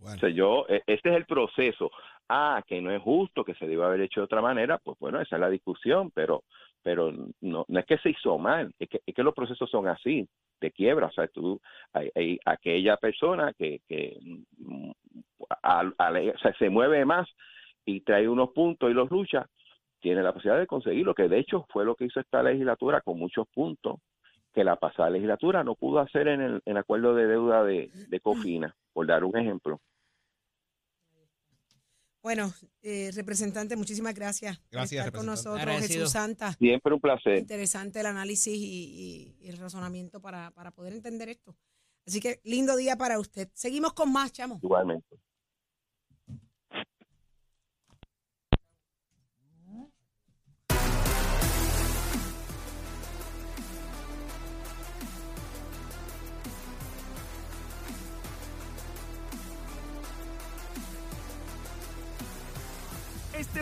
Bueno, 0.00 0.16
O 0.16 0.20
sea, 0.20 0.28
yo, 0.28 0.64
e- 0.68 0.82
este 0.86 1.08
es 1.10 1.16
el 1.16 1.26
proceso. 1.26 1.90
Ah, 2.28 2.62
que 2.66 2.80
no 2.82 2.90
es 2.90 3.00
justo, 3.00 3.44
que 3.44 3.54
se 3.54 3.66
debe 3.66 3.84
haber 3.84 4.02
hecho 4.02 4.20
de 4.20 4.24
otra 4.24 4.42
manera, 4.42 4.78
pues 4.78 4.98
bueno, 4.98 5.20
esa 5.20 5.36
es 5.36 5.40
la 5.40 5.48
discusión, 5.48 6.10
pero 6.10 6.44
pero 6.82 7.12
no, 7.40 7.64
no 7.68 7.80
es 7.80 7.86
que 7.86 7.98
se 7.98 8.10
hizo 8.10 8.38
mal, 8.38 8.72
es 8.78 8.88
que, 8.88 9.00
es 9.04 9.14
que 9.14 9.22
los 9.22 9.34
procesos 9.34 9.68
son 9.68 9.88
así, 9.88 10.28
de 10.60 10.70
quiebra. 10.70 11.06
O 11.06 11.12
sea, 11.12 11.28
tú, 11.28 11.60
hay, 11.92 12.10
hay 12.14 12.38
aquella 12.44 12.96
persona 12.96 13.52
que, 13.52 13.80
que 13.88 14.18
mm, 14.58 14.90
sea, 16.42 16.54
se 16.58 16.70
mueve 16.70 17.04
más 17.04 17.28
y 17.84 18.00
trae 18.00 18.28
unos 18.28 18.50
puntos 18.50 18.90
y 18.90 18.94
los 18.94 19.10
lucha, 19.10 19.46
tiene 20.00 20.22
la 20.22 20.32
posibilidad 20.32 20.60
de 20.60 20.66
conseguirlo, 20.66 21.14
que 21.14 21.28
de 21.28 21.38
hecho 21.38 21.66
fue 21.70 21.84
lo 21.84 21.94
que 21.94 22.04
hizo 22.04 22.20
esta 22.20 22.42
legislatura 22.42 23.00
con 23.00 23.18
muchos 23.18 23.48
puntos 23.48 23.96
que 24.54 24.64
la 24.64 24.76
pasada 24.76 25.10
legislatura 25.10 25.62
no 25.64 25.74
pudo 25.74 25.98
hacer 26.00 26.28
en 26.28 26.40
el, 26.40 26.54
en 26.64 26.72
el 26.72 26.76
acuerdo 26.78 27.14
de 27.14 27.26
deuda 27.26 27.64
de, 27.64 27.90
de 28.08 28.20
Cofina, 28.20 28.74
por 28.92 29.06
dar 29.06 29.24
un 29.24 29.36
ejemplo. 29.36 29.80
Bueno, 32.22 32.52
eh, 32.82 33.10
representante, 33.14 33.76
muchísimas 33.76 34.14
gracias. 34.14 34.58
por 34.58 34.68
Gracias, 34.70 35.06
estar 35.06 35.18
con 35.18 35.26
nosotros, 35.26 35.60
Agradecido. 35.60 36.00
Jesús 36.00 36.12
Santa. 36.12 36.52
Siempre 36.54 36.92
un 36.94 37.00
placer. 37.00 37.38
Interesante 37.38 38.00
el 38.00 38.06
análisis 38.06 38.54
y, 38.54 38.60
y- 38.60 39.36
y 39.40 39.48
el 39.48 39.56
razonamiento 39.56 40.20
para, 40.20 40.50
para 40.50 40.70
poder 40.72 40.92
entender 40.92 41.28
esto. 41.28 41.56
Así 42.06 42.20
que 42.20 42.40
lindo 42.44 42.76
día 42.76 42.96
para 42.96 43.18
usted. 43.18 43.48
Seguimos 43.54 43.92
con 43.92 44.10
más, 44.12 44.32
chamo. 44.32 44.58
Igualmente. 44.62 45.16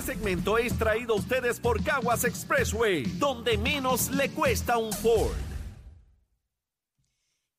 Segmento 0.06 0.56
es 0.56 0.78
traído 0.78 1.14
a 1.14 1.16
ustedes 1.16 1.58
por 1.58 1.82
Caguas 1.82 2.24
Expressway, 2.24 3.02
donde 3.18 3.58
menos 3.58 4.08
le 4.12 4.30
cuesta 4.30 4.78
un 4.78 4.92
Ford. 4.92 5.34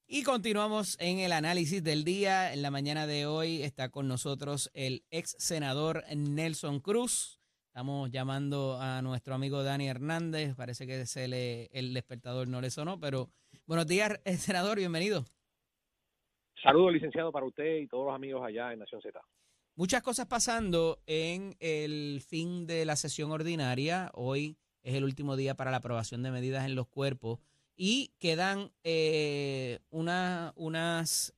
Y 0.07 0.23
continuamos 0.23 0.97
en 1.01 1.19
el 1.19 1.33
análisis 1.33 1.83
del 1.83 2.05
día. 2.05 2.53
En 2.53 2.61
la 2.61 2.71
mañana 2.71 3.05
de 3.05 3.25
hoy 3.25 3.63
está 3.63 3.89
con 3.89 4.07
nosotros 4.07 4.71
el 4.73 5.03
ex 5.11 5.35
senador 5.37 6.05
Nelson 6.15 6.79
Cruz. 6.79 7.41
Estamos 7.67 8.09
llamando 8.11 8.79
a 8.79 9.01
nuestro 9.01 9.35
amigo 9.35 9.61
Dani 9.63 9.89
Hernández. 9.89 10.55
Parece 10.55 10.87
que 10.87 11.05
se 11.05 11.27
le, 11.27 11.65
el 11.73 11.93
despertador 11.93 12.47
no 12.47 12.61
le 12.61 12.69
sonó, 12.69 12.97
pero 12.97 13.29
buenos 13.65 13.87
días, 13.87 14.21
eh, 14.23 14.37
senador, 14.37 14.77
bienvenido. 14.77 15.25
Saludos, 16.63 16.93
licenciado, 16.93 17.29
para 17.33 17.45
usted 17.45 17.75
y 17.75 17.87
todos 17.87 18.05
los 18.05 18.15
amigos 18.15 18.41
allá 18.45 18.71
en 18.71 18.79
Nación 18.79 19.01
Z. 19.01 19.19
Muchas 19.77 20.01
cosas 20.01 20.25
pasando 20.25 21.03
en 21.05 21.55
el 21.59 22.23
fin 22.27 22.65
de 22.65 22.83
la 22.83 22.95
sesión 22.95 23.29
ordinaria. 23.31 24.09
Hoy 24.15 24.57
es 24.81 24.95
el 24.95 25.03
último 25.03 25.35
día 25.35 25.53
para 25.55 25.69
la 25.69 25.77
aprobación 25.77 26.23
de 26.23 26.31
medidas 26.31 26.65
en 26.65 26.73
los 26.73 26.87
cuerpos 26.87 27.37
y 27.75 28.11
quedan 28.17 28.71
eh, 28.83 29.77
eh, 29.77 29.79
unas- 29.91 31.31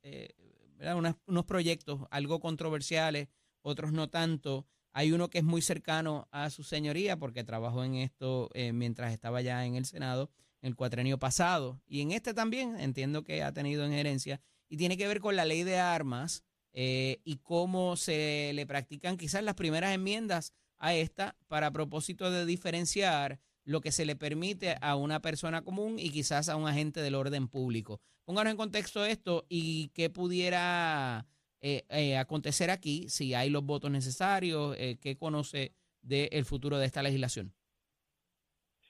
unos 1.26 1.46
proyectos 1.46 2.00
algo 2.12 2.40
controversiales, 2.40 3.28
otros 3.62 3.92
no 3.92 4.10
tanto. 4.10 4.66
Hay 4.94 5.12
uno 5.12 5.30
que 5.30 5.40
es 5.40 5.44
muy 5.44 5.62
cercano 5.62 6.30
a 6.32 6.50
su 6.50 6.64
señoría 6.64 7.18
porque 7.18 7.44
trabajó 7.44 7.84
en 7.84 7.96
esto 7.96 8.50
eh, 8.54 8.72
mientras 8.72 9.12
estaba 9.12 9.42
ya 9.42 9.66
en 9.66 9.76
el 9.76 9.84
Senado 9.84 10.32
en 10.62 10.70
el 10.70 10.76
cuatrenio 10.78 11.20
pasado. 11.20 11.82
Y 11.88 12.00
en 12.00 12.14
este 12.14 12.34
también 12.34 12.80
entiendo 12.80 13.26
que 13.26 13.44
ha 13.44 13.52
tenido 13.52 13.86
injerencia 13.86 14.40
y 14.70 14.78
tiene 14.78 14.96
que 14.96 15.10
ver 15.10 15.20
con 15.20 15.36
la 15.36 15.44
ley 15.44 15.64
de 15.64 15.78
armas 15.78 16.46
eh, 16.74 17.20
y 17.24 17.38
cómo 17.38 17.96
se 17.96 18.52
le 18.54 18.66
practican 18.66 19.18
quizás 19.18 19.44
las 19.44 19.56
primeras 19.56 19.94
enmiendas 19.94 20.54
a 20.78 20.94
esta 20.94 21.36
para 21.48 21.72
propósito 21.72 22.32
de 22.32 22.46
diferenciar 22.46 23.40
lo 23.66 23.82
que 23.82 23.92
se 23.92 24.06
le 24.06 24.16
permite 24.16 24.78
a 24.82 24.96
una 24.96 25.22
persona 25.22 25.62
común 25.62 26.00
y 26.00 26.10
quizás 26.10 26.50
a 26.50 26.56
un 26.56 26.68
agente 26.68 27.02
del 27.02 27.16
orden 27.16 27.48
público. 27.48 28.02
Pónganos 28.26 28.52
en 28.52 28.58
contexto 28.58 29.06
esto 29.06 29.46
y 29.50 29.90
qué 29.90 30.10
pudiera 30.10 31.28
eh, 31.62 31.86
eh, 31.90 32.18
acontecer 32.18 32.72
aquí, 32.72 33.10
si 33.10 33.34
hay 33.34 33.50
los 33.50 33.64
votos 33.64 33.92
necesarios, 33.92 34.76
eh, 34.80 34.98
qué 35.02 35.18
conoce 35.18 35.74
del 36.02 36.46
futuro 36.46 36.78
de 36.78 36.86
esta 36.86 37.04
legislación. 37.04 37.54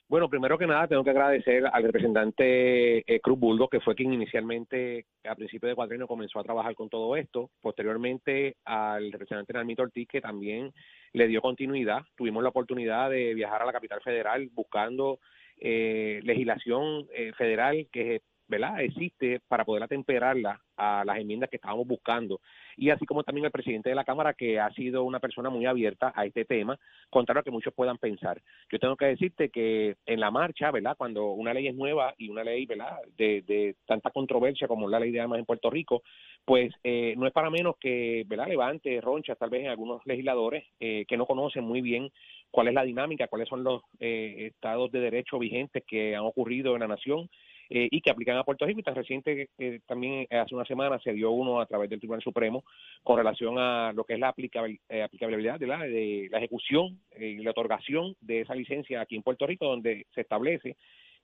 Bueno, 0.09 0.27
primero 0.27 0.57
que 0.57 0.65
nada, 0.65 0.87
tengo 0.87 1.03
que 1.03 1.11
agradecer 1.11 1.67
al 1.71 1.83
representante 1.83 2.97
eh, 3.05 3.19
Cruz 3.19 3.37
Bulgo, 3.37 3.69
que 3.69 3.79
fue 3.79 3.93
quien 3.93 4.11
inicialmente, 4.11 5.05
a 5.23 5.35
principio 5.35 5.69
de 5.69 5.75
cuadrino, 5.75 6.07
comenzó 6.07 6.39
a 6.39 6.43
trabajar 6.43 6.73
con 6.73 6.89
todo 6.89 7.15
esto. 7.15 7.51
Posteriormente, 7.61 8.57
al 8.65 9.11
representante 9.11 9.53
Nalmito 9.53 9.83
Ortiz, 9.83 10.07
que 10.07 10.19
también 10.19 10.73
le 11.13 11.27
dio 11.27 11.41
continuidad. 11.41 12.01
Tuvimos 12.17 12.41
la 12.41 12.49
oportunidad 12.49 13.11
de 13.11 13.35
viajar 13.35 13.61
a 13.61 13.67
la 13.67 13.71
capital 13.71 14.01
federal 14.01 14.49
buscando 14.51 15.19
eh, 15.59 16.21
legislación 16.23 17.05
eh, 17.13 17.31
federal 17.37 17.87
que 17.91 18.23
¿verdad? 18.49 18.81
existe 18.81 19.39
para 19.47 19.63
poder 19.63 19.83
atemperarla 19.83 20.59
a 20.75 21.03
las 21.05 21.17
enmiendas 21.17 21.49
que 21.49 21.57
estábamos 21.57 21.87
buscando. 21.87 22.41
Y 22.75 22.89
así 22.89 23.05
como 23.05 23.23
también 23.23 23.45
el 23.45 23.51
presidente 23.51 23.89
de 23.89 23.95
la 23.95 24.03
Cámara, 24.03 24.33
que 24.33 24.59
ha 24.59 24.71
sido 24.71 25.03
una 25.03 25.19
persona 25.19 25.49
muy 25.49 25.65
abierta 25.65 26.11
a 26.15 26.25
este 26.25 26.45
tema, 26.45 26.77
contrario 27.09 27.41
a 27.41 27.43
que 27.43 27.51
muchos 27.51 27.73
puedan 27.73 27.97
pensar. 27.97 28.41
Yo 28.71 28.79
tengo 28.79 28.95
que 28.95 29.05
decirte 29.05 29.49
que 29.49 29.95
en 30.05 30.19
la 30.19 30.31
marcha, 30.31 30.71
¿verdad? 30.71 30.95
Cuando 30.97 31.31
una 31.31 31.53
ley 31.53 31.67
es 31.67 31.75
nueva 31.75 32.13
y 32.17 32.29
una 32.29 32.43
ley, 32.43 32.65
¿verdad? 32.65 32.97
De, 33.17 33.43
de 33.43 33.75
tanta 33.85 34.11
controversia 34.11 34.67
como 34.67 34.89
la 34.89 34.99
ley 34.99 35.11
de 35.11 35.19
armas 35.19 35.39
en 35.39 35.45
Puerto 35.45 35.69
Rico, 35.69 36.01
pues 36.45 36.73
eh, 36.83 37.13
no 37.17 37.27
es 37.27 37.33
para 37.33 37.49
menos 37.49 37.75
que, 37.79 38.23
¿verdad? 38.27 38.47
Levante 38.47 38.99
ronchas 39.01 39.37
tal 39.37 39.49
vez 39.49 39.63
en 39.63 39.69
algunos 39.69 40.01
legisladores 40.05 40.63
eh, 40.79 41.05
que 41.07 41.17
no 41.17 41.25
conocen 41.25 41.63
muy 41.63 41.81
bien 41.81 42.09
cuál 42.51 42.69
es 42.69 42.73
la 42.73 42.83
dinámica, 42.83 43.27
cuáles 43.27 43.47
son 43.47 43.63
los 43.63 43.83
eh, 43.99 44.47
estados 44.51 44.91
de 44.91 44.99
derecho 44.99 45.37
vigentes 45.37 45.83
que 45.85 46.15
han 46.15 46.23
ocurrido 46.23 46.73
en 46.73 46.81
la 46.81 46.87
nación 46.87 47.29
eh, 47.69 47.87
y 47.91 48.01
que 48.01 48.09
aplican 48.09 48.37
a 48.37 48.43
Puerto 48.43 48.65
Rico. 48.65 48.79
Y 48.79 48.83
tan 48.83 48.95
reciente 48.95 49.49
eh, 49.57 49.79
también 49.85 50.27
hace 50.29 50.55
una 50.55 50.65
semana 50.65 50.99
se 50.99 51.13
dio 51.13 51.31
uno 51.31 51.61
a 51.61 51.65
través 51.65 51.89
del 51.89 51.99
Tribunal 51.99 52.23
Supremo 52.23 52.63
con 53.03 53.17
relación 53.17 53.57
a 53.57 53.93
lo 53.93 54.03
que 54.03 54.13
es 54.13 54.19
la 54.19 54.33
aplicabil- 54.33 54.79
eh, 54.89 55.03
aplicabilidad 55.03 55.59
de 55.59 55.67
la, 55.67 55.79
de 55.79 56.27
la 56.31 56.37
ejecución 56.39 56.99
eh, 57.11 57.35
y 57.39 57.43
la 57.43 57.51
otorgación 57.51 58.15
de 58.21 58.41
esa 58.41 58.55
licencia 58.55 59.01
aquí 59.01 59.15
en 59.15 59.23
Puerto 59.23 59.45
Rico, 59.47 59.65
donde 59.65 60.05
se 60.13 60.21
establece 60.21 60.75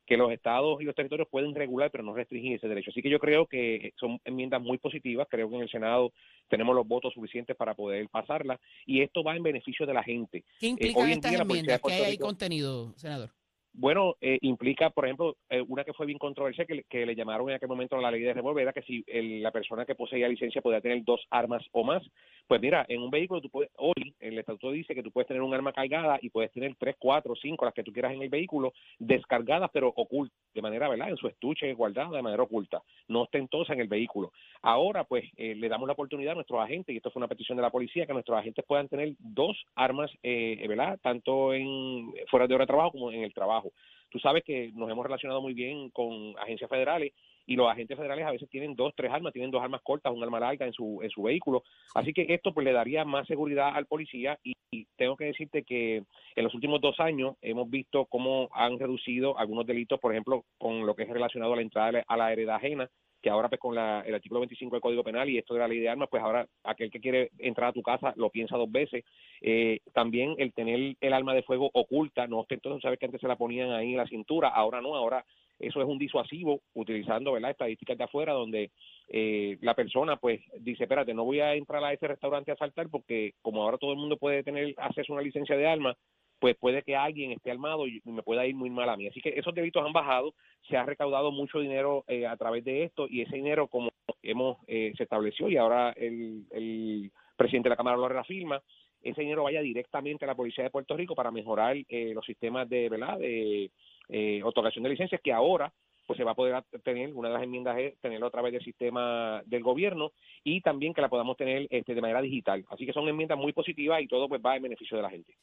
que 0.06 0.18
los 0.18 0.32
estados 0.32 0.80
y 0.82 0.86
los 0.86 0.94
territorios 0.94 1.28
pueden 1.30 1.56
regular 1.56 1.90
pero 1.90 2.04
no 2.04 2.14
restringir 2.14 2.58
ese 2.58 2.68
derecho. 2.68 2.92
Así 2.92 3.02
que 3.02 3.10
yo 3.10 3.18
creo 3.18 3.48
que 3.48 3.92
son 4.00 4.20
enmiendas 4.24 4.62
muy 4.62 4.78
positivas, 4.78 5.28
creo 5.28 5.50
que 5.50 5.56
en 5.56 5.62
el 5.64 5.70
Senado 5.70 6.14
tenemos 6.48 6.76
los 6.76 6.88
votos 6.88 7.12
suficientes 7.14 7.56
para 7.56 7.74
poder 7.74 8.08
pasarla 8.10 8.60
y 8.86 9.02
esto 9.02 9.24
va 9.24 9.36
en 9.36 9.42
beneficio 9.42 9.86
de 9.88 9.94
la 9.96 10.04
gente. 10.04 10.44
¿Qué 10.60 10.68
hoy 10.68 10.74
implican 10.74 11.06
en 11.06 11.12
estas 11.12 11.32
día 11.32 11.42
enmiendas? 11.42 11.82
¿Qué 11.82 11.94
hay 11.94 12.04
ahí 12.04 12.18
contenido, 12.20 12.94
senador? 12.98 13.32
Bueno, 13.78 14.16
eh, 14.22 14.38
implica, 14.42 14.90
por 14.90 15.04
ejemplo, 15.04 15.36
eh, 15.50 15.62
una 15.68 15.84
que 15.84 15.92
fue 15.92 16.06
bien 16.06 16.18
controversial, 16.18 16.66
que, 16.66 16.84
que 16.88 17.06
le 17.06 17.14
llamaron 17.14 17.50
en 17.50 17.56
aquel 17.56 17.68
momento 17.68 17.98
la 17.98 18.10
ley 18.10 18.22
de 18.22 18.34
revólver, 18.34 18.62
era 18.64 18.72
que 18.72 18.82
si 18.84 19.04
el- 19.06 19.44
la 19.44 19.52
persona 19.52 19.86
que 19.86 19.96
poseía 19.96 20.30
licencia 20.30 20.62
podía 20.62 20.80
tener 20.80 21.04
dos 21.04 21.20
armas 21.30 21.62
o 21.74 21.84
más. 21.84 22.02
Pues 22.48 22.62
mira, 22.62 22.86
en 22.88 23.02
un 23.02 23.10
vehículo, 23.12 23.42
tú 23.42 23.50
puedes, 23.50 23.70
hoy 23.78 24.16
el 24.22 24.40
estatuto 24.40 24.72
dice 24.72 24.96
que 24.96 25.04
tú 25.04 25.12
puedes 25.12 25.28
tener 25.28 25.42
un 25.42 25.54
arma 25.54 25.74
cargada 25.74 26.18
y 26.22 26.30
puedes 26.30 26.54
tener 26.54 26.74
tres, 26.80 26.96
cuatro, 26.98 27.36
cinco, 27.36 27.66
las 27.66 27.74
que 27.74 27.84
tú 27.84 27.92
quieras 27.92 28.14
en 28.14 28.22
el 28.22 28.30
vehículo, 28.30 28.72
descargadas 28.98 29.70
pero 29.74 29.90
ocultas, 29.94 30.38
de 30.54 30.62
manera, 30.62 30.88
¿verdad? 30.88 31.10
En 31.10 31.18
su 31.18 31.28
estuche, 31.28 31.74
guardada 31.74 32.16
de 32.16 32.22
manera 32.22 32.44
oculta, 32.44 32.82
no 33.10 33.24
ostentosas 33.24 33.74
en 33.76 33.82
el 33.82 33.88
vehículo. 33.90 34.32
Ahora, 34.62 35.04
pues, 35.04 35.26
eh, 35.36 35.54
le 35.54 35.68
damos 35.68 35.88
la 35.88 35.94
oportunidad 35.94 36.32
a 36.32 36.36
nuestros 36.36 36.62
agentes, 36.62 36.94
y 36.94 36.98
esto 36.98 37.12
fue 37.12 37.20
una 37.20 37.28
petición 37.28 37.58
de 37.58 37.64
la 37.64 37.72
policía, 37.72 38.06
que 38.06 38.14
nuestros 38.14 38.38
agentes 38.38 38.64
puedan 38.66 38.88
tener 38.88 39.16
dos 39.20 39.58
armas, 39.76 40.10
eh, 40.24 40.64
¿verdad? 40.70 40.98
Tanto 41.02 41.54
en 41.54 42.14
fuera 42.30 42.48
de 42.48 42.56
hora 42.56 42.64
de 42.64 42.68
trabajo 42.68 42.92
como 42.92 43.12
en 43.12 43.24
el 43.24 43.34
trabajo. 43.34 43.65
Tú 44.10 44.20
sabes 44.20 44.44
que 44.44 44.72
nos 44.74 44.90
hemos 44.90 45.06
relacionado 45.06 45.42
muy 45.42 45.54
bien 45.54 45.90
con 45.90 46.38
agencias 46.40 46.70
federales 46.70 47.14
y 47.46 47.56
los 47.56 47.70
agentes 47.70 47.98
federales 47.98 48.26
a 48.26 48.32
veces 48.32 48.50
tienen 48.50 48.76
dos, 48.76 48.94
tres 48.96 49.12
armas, 49.12 49.34
tienen 49.34 49.52
dos 49.52 49.62
armas 49.62 49.82
cortas, 49.84 50.14
un 50.14 50.24
arma 50.24 50.40
larga 50.40 50.66
en 50.66 50.74
su, 50.74 51.00
en 51.04 51.10
su 51.10 51.24
vehículo. 51.24 51.64
Así 51.94 52.14
que 52.14 52.26
esto 52.30 52.54
pues 52.54 52.66
le 52.66 52.74
daría 52.74 53.06
más 53.06 53.28
seguridad 53.28 53.76
al 53.76 53.86
policía 53.86 54.40
y, 54.44 54.54
y 54.72 54.88
tengo 54.96 55.16
que 55.16 55.26
decirte 55.26 55.64
que 55.64 55.98
en 56.36 56.44
los 56.44 56.54
últimos 56.54 56.82
dos 56.82 57.00
años 57.00 57.36
hemos 57.42 57.70
visto 57.70 58.06
cómo 58.06 58.50
han 58.54 58.80
reducido 58.80 59.38
algunos 59.38 59.66
delitos, 59.66 60.00
por 60.00 60.12
ejemplo, 60.12 60.46
con 60.58 60.86
lo 60.86 60.96
que 60.96 61.04
es 61.04 61.10
relacionado 61.10 61.54
a 61.54 61.56
la 61.58 61.62
entrada 61.62 62.04
a 62.08 62.18
la 62.18 62.32
heredad 62.32 62.56
ajena, 62.56 62.90
que 63.26 63.32
ahora 63.32 63.50
pues 63.50 63.60
con 63.60 63.74
la, 63.74 64.04
el 64.06 64.14
artículo 64.14 64.42
25 64.42 64.76
del 64.76 64.82
Código 64.84 65.04
Penal 65.04 65.28
y 65.28 65.40
esto 65.40 65.56
de 65.56 65.60
la 65.60 65.68
ley 65.68 65.80
de 65.80 65.90
armas, 65.90 66.10
pues 66.12 66.22
ahora 66.22 66.48
aquel 66.64 66.92
que 66.92 67.00
quiere 67.00 67.32
entrar 67.40 67.70
a 67.70 67.74
tu 67.74 67.82
casa 67.82 68.14
lo 68.18 68.30
piensa 68.30 68.56
dos 68.56 68.72
veces. 68.72 69.04
Eh, 69.42 69.80
también 69.96 70.36
el 70.38 70.54
tener 70.54 70.96
el 71.02 71.14
arma 71.14 71.34
de 71.34 71.42
fuego 71.42 71.72
oculta, 71.74 72.28
no 72.28 72.46
entonces 72.48 72.84
sabes 72.84 73.00
que 73.00 73.08
antes 73.08 73.20
se 73.20 73.28
la 73.28 73.36
ponían 73.36 73.72
ahí 73.72 73.94
en 73.94 73.98
la 73.98 74.06
cintura, 74.06 74.50
ahora 74.50 74.80
no, 74.80 74.94
ahora 74.94 75.26
eso 75.58 75.82
es 75.82 75.88
un 75.88 75.98
disuasivo 75.98 76.62
utilizando 76.76 77.32
¿verdad? 77.32 77.50
estadísticas 77.50 77.98
de 77.98 78.04
afuera 78.04 78.34
donde 78.34 78.70
eh, 79.10 79.58
la 79.62 79.74
persona 79.74 80.18
pues 80.18 80.42
dice, 80.60 80.84
espérate, 80.84 81.16
no 81.16 81.26
voy 81.26 81.40
a 81.40 81.56
entrar 81.56 81.84
a 81.84 81.94
ese 81.94 82.08
restaurante 82.08 82.52
a 82.52 82.58
saltar 82.58 82.90
porque 82.90 83.34
como 83.42 83.64
ahora 83.64 83.80
todo 83.80 83.92
el 83.92 83.98
mundo 83.98 84.18
puede 84.18 84.44
tener 84.44 84.76
acceso 84.78 85.14
a 85.14 85.16
una 85.16 85.24
licencia 85.24 85.58
de 85.58 85.66
armas, 85.66 85.98
pues 86.40 86.56
puede 86.58 86.84
que 86.84 86.96
alguien 86.96 87.32
esté 87.32 87.52
armado 87.52 87.88
y 87.88 88.02
me 88.06 88.24
pueda 88.24 88.46
ir 88.46 88.56
muy 88.56 88.70
mal 88.70 88.90
a 88.90 88.98
mí. 88.98 89.08
Así 89.08 89.22
que 89.22 89.30
esos 89.30 89.54
delitos 89.54 89.86
han 89.86 89.94
bajado, 89.94 90.34
se 90.70 90.78
ha 90.78 90.86
recaudado 90.86 91.32
mucho 91.32 91.60
dinero 91.60 92.04
eh, 92.08 92.28
a 92.28 92.36
través 92.38 92.64
de 92.64 92.84
esto 92.84 93.08
y 93.10 93.22
ese 93.22 93.36
dinero 93.36 93.68
como 93.68 93.92
hemos 94.22 94.58
eh, 94.68 94.94
se 94.98 95.04
estableció 95.04 95.50
y 95.50 95.58
ahora 95.58 95.92
el, 95.92 97.12
presidente 97.38 97.68
de 97.68 97.72
la 97.72 97.78
Cámara 97.78 97.98
lo 97.98 98.08
reafirma, 98.08 98.62
ese 99.02 99.22
dinero 99.22 99.44
vaya 99.44 99.62
directamente 99.62 100.26
a 100.26 100.28
la 100.28 100.36
Policía 100.36 100.64
de 100.64 100.70
Puerto 100.70 100.96
Rico 100.96 101.16
para 101.16 101.32
mejorar 101.32 101.76
eh, 101.76 102.12
los 102.14 102.26
sistemas 102.26 102.68
de, 102.70 102.90
¿verdad? 102.90 103.20
de 103.20 103.72
eh, 104.10 104.42
otorgación 104.44 104.84
de 104.84 104.90
licencias 104.90 105.22
que 105.22 105.34
ahora 105.34 105.72
pues 106.06 106.18
se 106.18 106.24
va 106.24 106.32
a 106.32 106.36
poder 106.36 106.64
tener, 106.84 107.14
una 107.14 107.30
de 107.30 107.34
las 107.34 107.44
enmiendas 107.44 107.78
es 107.80 107.98
tenerlo 108.00 108.28
a 108.28 108.32
través 108.32 108.54
del 108.54 108.64
sistema 108.64 109.42
del 109.46 109.64
gobierno 109.64 110.12
y 110.44 110.62
también 110.62 110.94
que 110.94 111.02
la 111.02 111.10
podamos 111.10 111.36
tener 111.36 111.68
este, 111.70 111.96
de 111.96 112.02
manera 112.02 112.22
digital. 112.22 112.64
Así 112.70 112.86
que 112.86 112.94
son 112.94 113.08
enmiendas 113.08 113.38
muy 113.38 113.54
positivas 113.54 114.02
y 114.02 114.08
todo 114.08 114.30
pues 114.30 114.42
va 114.46 114.56
en 114.56 114.64
beneficio 114.64 114.98
de 114.98 115.04
la 115.04 115.10
gente. 115.10 115.34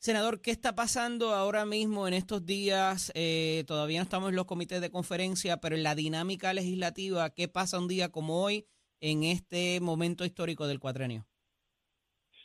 Senador, 0.00 0.40
¿qué 0.40 0.50
está 0.50 0.74
pasando 0.74 1.34
ahora 1.34 1.66
mismo 1.66 2.08
en 2.08 2.14
estos 2.14 2.46
días? 2.46 3.12
Eh, 3.14 3.64
todavía 3.66 3.98
no 3.98 4.04
estamos 4.04 4.30
en 4.30 4.36
los 4.36 4.46
comités 4.46 4.80
de 4.80 4.90
conferencia, 4.90 5.58
pero 5.58 5.76
en 5.76 5.82
la 5.82 5.94
dinámica 5.94 6.54
legislativa, 6.54 7.28
¿qué 7.34 7.48
pasa 7.48 7.78
un 7.78 7.86
día 7.86 8.08
como 8.08 8.42
hoy 8.42 8.64
en 9.02 9.24
este 9.24 9.78
momento 9.82 10.24
histórico 10.24 10.66
del 10.66 10.80
cuatrenio? 10.80 11.26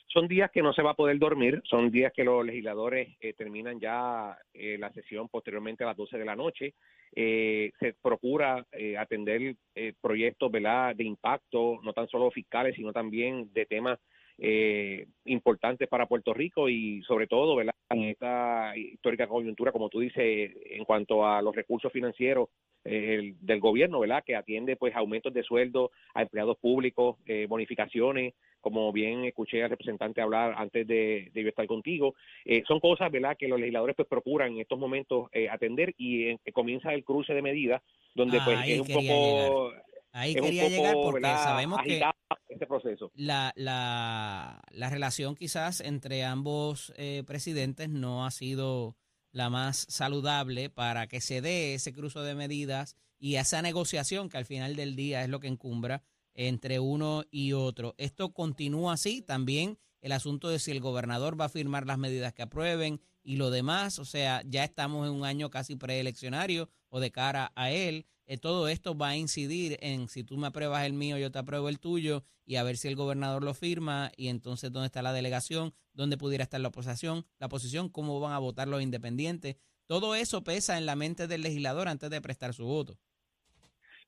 Son 0.07 0.27
días 0.27 0.51
que 0.51 0.61
no 0.61 0.73
se 0.73 0.81
va 0.81 0.91
a 0.91 0.95
poder 0.95 1.17
dormir, 1.17 1.61
son 1.63 1.91
días 1.91 2.11
que 2.13 2.25
los 2.25 2.45
legisladores 2.45 3.15
eh, 3.21 3.31
terminan 3.31 3.79
ya 3.79 4.37
eh, 4.53 4.77
la 4.77 4.91
sesión 4.91 5.29
posteriormente 5.29 5.85
a 5.85 5.87
las 5.87 5.97
12 5.97 6.17
de 6.17 6.25
la 6.25 6.35
noche. 6.35 6.73
Eh, 7.15 7.71
se 7.79 7.93
procura 7.93 8.65
atender 8.99 9.55
proyectos 10.01 10.51
¿verdad? 10.51 10.93
de 10.93 11.05
impacto, 11.05 11.79
no 11.83 11.93
tan 11.93 12.09
solo 12.09 12.31
fiscales, 12.31 12.75
sino 12.75 12.91
también 12.91 13.53
de 13.53 13.65
temas 13.65 13.97
eh, 14.37 15.07
importantes 15.25 15.87
para 15.87 16.07
Puerto 16.07 16.33
Rico 16.33 16.67
y 16.69 17.01
sobre 17.03 17.27
todo 17.27 17.55
¿verdad? 17.55 17.73
en 17.89 18.03
esta 18.03 18.75
histórica 18.75 19.27
coyuntura, 19.27 19.71
como 19.71 19.89
tú 19.89 19.99
dices, 19.99 20.51
en 20.65 20.83
cuanto 20.85 21.25
a 21.25 21.41
los 21.41 21.55
recursos 21.55 21.91
financieros 21.91 22.49
eh, 22.83 23.15
el- 23.15 23.35
del 23.39 23.59
gobierno, 23.59 23.99
¿verdad? 23.99 24.23
Que 24.25 24.35
atiende 24.35 24.75
pues 24.75 24.95
aumentos 24.95 25.33
de 25.33 25.43
sueldo 25.43 25.91
a 26.13 26.21
empleados 26.21 26.57
públicos, 26.57 27.17
eh, 27.25 27.45
bonificaciones, 27.47 28.33
como 28.61 28.91
bien 28.91 29.25
escuché 29.25 29.63
al 29.63 29.69
representante 29.69 30.21
hablar 30.21 30.55
antes 30.57 30.85
de, 30.87 31.29
de 31.33 31.43
yo 31.43 31.49
estar 31.49 31.65
contigo, 31.67 32.15
eh, 32.45 32.63
son 32.67 32.79
cosas, 32.79 33.11
¿verdad? 33.11 33.37
Que 33.37 33.47
los 33.47 33.59
legisladores 33.59 33.95
pues 33.95 34.07
procuran 34.07 34.53
en 34.53 34.59
estos 34.61 34.77
momentos 34.79 35.29
eh, 35.33 35.47
atender 35.49 35.93
y 35.97 36.29
eh, 36.29 36.39
comienza 36.51 36.93
el 36.93 37.03
cruce 37.03 37.33
de 37.33 37.41
medidas 37.43 37.81
donde 38.15 38.39
pues 38.45 38.57
es 38.67 38.79
un 38.81 38.87
poco 38.87 39.71
Ahí 40.15 40.33
es 40.33 40.41
quería 40.41 40.63
poco, 40.63 40.75
llegar 40.75 40.93
porque 40.93 41.21
¿verdad? 41.21 41.43
sabemos 41.43 41.81
que 41.83 42.01
este 42.47 42.67
proceso. 42.67 43.11
la, 43.15 43.51
la, 43.57 44.61
la 44.71 44.89
relación 44.89 45.35
quizás 45.35 45.81
entre 45.81 46.23
ambos 46.23 46.93
eh, 46.95 47.23
presidentes 47.27 47.89
no 47.89 48.25
ha 48.25 48.31
sido 48.31 48.95
la 49.31 49.49
más 49.49 49.85
saludable 49.89 50.69
para 50.69 51.07
que 51.07 51.19
se 51.19 51.41
dé 51.41 51.73
ese 51.73 51.91
cruce 51.91 52.19
de 52.19 52.33
medidas 52.33 52.95
y 53.19 53.35
esa 53.35 53.61
negociación 53.61 54.29
que 54.29 54.37
al 54.37 54.45
final 54.45 54.77
del 54.77 54.95
día 54.95 55.21
es 55.21 55.27
lo 55.29 55.41
que 55.41 55.47
encumbra 55.47 56.01
entre 56.33 56.79
uno 56.79 57.25
y 57.29 57.51
otro. 57.51 57.93
Esto 57.97 58.31
continúa 58.31 58.93
así, 58.93 59.21
también 59.21 59.77
el 59.99 60.13
asunto 60.13 60.47
de 60.47 60.59
si 60.59 60.71
el 60.71 60.79
gobernador 60.79 61.39
va 61.39 61.45
a 61.45 61.49
firmar 61.49 61.85
las 61.87 61.97
medidas 61.97 62.31
que 62.33 62.43
aprueben 62.43 63.01
y 63.23 63.37
lo 63.37 63.49
demás, 63.49 63.99
o 63.99 64.05
sea, 64.05 64.43
ya 64.45 64.63
estamos 64.63 65.07
en 65.07 65.13
un 65.13 65.25
año 65.25 65.49
casi 65.49 65.75
preeleccionario 65.75 66.69
o 66.95 67.01
de 67.01 67.11
cara 67.11 67.51
a 67.55 67.71
él. 67.71 68.05
Eh, 68.25 68.37
todo 68.37 68.69
esto 68.69 68.97
va 68.97 69.09
a 69.09 69.17
incidir 69.17 69.77
en 69.81 70.07
si 70.07 70.23
tú 70.23 70.37
me 70.37 70.47
apruebas 70.47 70.85
el 70.85 70.93
mío, 70.93 71.17
yo 71.17 71.29
te 71.29 71.39
apruebo 71.39 71.67
el 71.67 71.77
tuyo 71.77 72.23
y 72.45 72.55
a 72.55 72.63
ver 72.63 72.77
si 72.77 72.87
el 72.87 72.95
gobernador 72.95 73.43
lo 73.43 73.53
firma 73.53 74.11
y 74.15 74.29
entonces 74.29 74.71
dónde 74.71 74.85
está 74.85 75.01
la 75.01 75.11
delegación, 75.11 75.73
dónde 75.93 76.17
pudiera 76.17 76.45
estar 76.45 76.61
la 76.61 76.69
oposición, 76.69 77.25
la 77.37 77.47
oposición, 77.47 77.89
cómo 77.89 78.21
van 78.21 78.31
a 78.31 78.39
votar 78.39 78.69
los 78.69 78.81
independientes. 78.81 79.57
Todo 79.87 80.15
eso 80.15 80.45
pesa 80.45 80.77
en 80.77 80.85
la 80.85 80.95
mente 80.95 81.27
del 81.27 81.41
legislador 81.41 81.89
antes 81.89 82.09
de 82.09 82.21
prestar 82.21 82.53
su 82.53 82.63
voto. 82.65 82.97